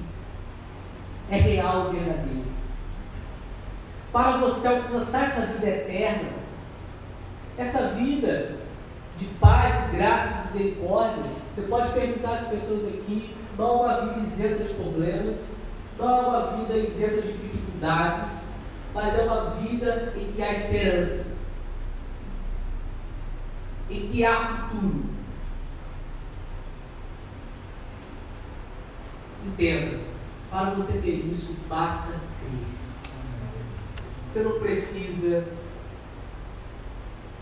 É 1.31 1.37
real 1.37 1.91
e 1.93 1.97
verdadeiro. 1.97 2.53
Para 4.13 4.37
você 4.37 4.69
alcançar 4.69 5.25
essa 5.25 5.47
vida 5.47 5.67
eterna, 5.67 6.31
essa 7.57 7.89
vida 7.89 8.59
de 9.17 9.25
paz, 9.41 9.91
de 9.91 9.97
graça, 9.97 10.49
de 10.49 10.59
misericórdia, 10.59 11.25
você 11.55 11.63
pode 11.63 11.93
perguntar 11.93 12.35
às 12.35 12.49
pessoas 12.49 12.89
aqui, 12.89 13.35
não 13.59 13.67
é 13.67 13.71
uma 13.73 14.07
vida 14.07 14.21
isenta 14.21 14.65
de 14.65 14.75
problemas, 14.75 15.37
não 15.99 16.09
é 16.09 16.21
uma 16.21 16.57
vida 16.57 16.77
isenta 16.77 17.23
de 17.23 17.33
dificuldades, 17.33 18.43
mas 18.95 19.19
é 19.19 19.23
uma 19.23 19.51
vida 19.51 20.13
em 20.17 20.33
que 20.33 20.43
há 20.43 20.53
esperança, 20.53 21.27
em 23.91 24.09
que 24.09 24.25
há 24.25 24.69
futuro. 24.71 25.12
Entenda, 29.47 30.01
para 30.51 30.71
você 30.71 30.99
ter 30.99 31.27
isso, 31.27 31.57
basta 31.69 32.09
crer. 32.09 33.13
Você 34.29 34.41
não 34.41 34.61
precisa 34.61 35.45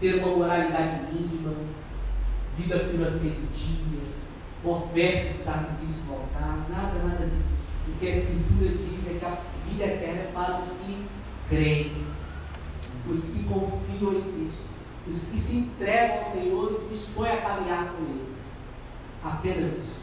ter 0.01 0.15
uma 0.15 0.37
moralidade 0.37 1.13
mínima, 1.13 1.55
vida 2.57 2.79
financeira 2.79 3.37
dia, 3.55 4.01
oferta 4.65 5.39
sacrifício 5.39 6.05
no 6.07 6.15
altar, 6.15 6.67
nada, 6.71 7.03
nada 7.03 7.27
disso. 7.27 7.61
O 7.89 7.99
que 7.99 8.07
a 8.07 8.17
Escritura 8.17 8.71
diz 8.71 9.07
é 9.09 9.19
que 9.19 9.25
a 9.25 9.39
vida 9.69 9.85
eterna 9.85 10.21
é 10.21 10.31
para 10.33 10.59
os 10.59 10.65
que 10.65 11.07
creem, 11.49 12.07
os 13.09 13.25
que 13.25 13.45
confiam 13.45 14.15
em 14.15 14.23
Cristo, 14.23 14.63
os 15.07 15.29
que 15.29 15.39
se 15.39 15.57
entregam 15.57 16.19
ao 16.19 16.33
Senhor 16.33 16.73
e 16.73 16.77
se 16.77 16.89
dispõem 16.89 17.33
a 17.33 17.41
caminhar 17.43 17.93
com 17.93 18.03
Ele. 18.05 18.35
Apenas 19.23 19.73
isso. 19.73 20.00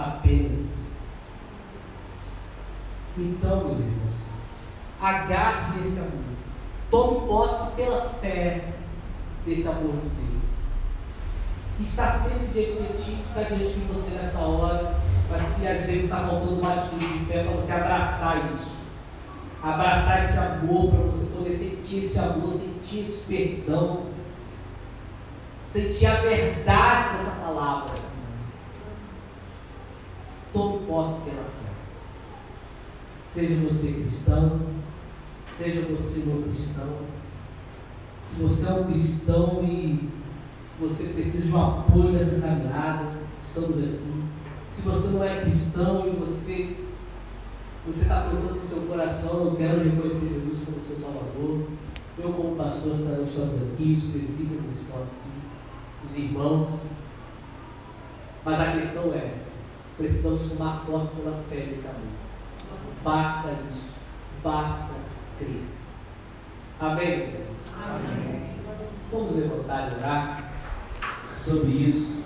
Apenas. 0.00 0.66
Então, 3.18 3.64
meus 3.64 3.80
irmãos, 3.80 4.14
agarre 4.98 5.78
esse 5.78 5.98
amor. 5.98 6.30
Tome 6.90 7.26
posse 7.26 7.72
pela 7.72 8.08
fé 8.20 8.72
desse 9.44 9.68
amor 9.68 9.92
de 9.96 10.08
Deus. 10.08 10.42
Que 11.76 11.82
está 11.84 12.10
sempre 12.10 12.46
diante 12.46 12.82
de 12.82 13.04
ti, 13.04 13.10
que 13.10 13.28
está 13.28 13.42
diante 13.54 13.74
de 13.74 13.92
você 13.92 14.12
nessa 14.12 14.38
hora, 14.38 14.94
mas 15.30 15.54
que 15.54 15.68
às 15.68 15.84
vezes 15.84 16.04
está 16.04 16.16
faltando 16.16 16.60
uma 16.60 16.74
atitude 16.74 17.18
de 17.18 17.24
fé 17.26 17.44
para 17.44 17.52
você 17.52 17.72
abraçar 17.72 18.50
isso. 18.52 18.70
Abraçar 19.62 20.24
esse 20.24 20.38
amor, 20.38 20.92
para 20.92 21.00
você 21.00 21.26
poder 21.26 21.52
sentir 21.52 21.98
esse 21.98 22.18
amor, 22.18 22.50
sentir 22.50 23.00
esse 23.00 23.26
perdão, 23.26 24.06
sentir 25.66 26.06
a 26.06 26.14
verdade 26.22 27.18
dessa 27.18 27.32
palavra. 27.32 28.09
Tome 30.52 30.86
posse 30.86 31.20
pela 31.22 31.44
fé. 31.44 31.70
Seja 33.24 33.54
você 33.56 33.92
cristão, 33.92 34.60
seja 35.56 35.82
você 35.82 36.22
não 36.26 36.42
cristão. 36.42 36.98
Se 38.28 38.42
você 38.42 38.68
é 38.68 38.72
um 38.72 38.92
cristão 38.92 39.62
e 39.62 40.08
você 40.80 41.04
precisa 41.04 41.44
de 41.44 41.52
um 41.52 41.62
apoio 41.62 42.12
nessa 42.12 42.40
caminhada, 42.40 43.12
estamos 43.46 43.78
aqui. 43.78 44.24
Se 44.74 44.82
você 44.82 45.08
não 45.08 45.24
é 45.24 45.40
cristão 45.42 46.06
e 46.06 46.10
você 46.10 46.76
você 47.86 48.02
está 48.02 48.28
pensando 48.28 48.56
no 48.56 48.62
seu 48.62 48.82
coração, 48.82 49.46
eu 49.46 49.56
quero 49.56 49.82
reconhecer 49.82 50.28
Jesus 50.28 50.58
como 50.66 50.80
seu 50.86 50.96
Salvador. 50.96 51.66
Eu, 52.18 52.32
como 52.34 52.54
pastor, 52.54 52.92
estamos 52.92 53.62
aqui, 53.72 53.96
os 53.96 54.12
presbíteros 54.12 54.80
estão 54.80 55.02
aqui, 55.02 56.06
os 56.06 56.16
irmãos. 56.16 56.68
Mas 58.44 58.60
a 58.60 58.72
questão 58.72 59.14
é, 59.14 59.39
precisamos 60.00 60.48
tomar 60.48 60.86
posse 60.86 61.16
pela 61.16 61.36
fé 61.50 61.56
desse 61.56 61.86
amor. 61.86 62.00
Basta 63.04 63.50
isso. 63.68 63.82
Basta 64.42 64.94
crer. 65.38 65.64
Amém? 66.80 67.36
Amém. 67.76 68.54
Vamos 69.12 69.36
levantar 69.36 69.92
e 69.92 69.96
orar 69.96 70.52
sobre 71.44 71.70
isso. 71.72 72.19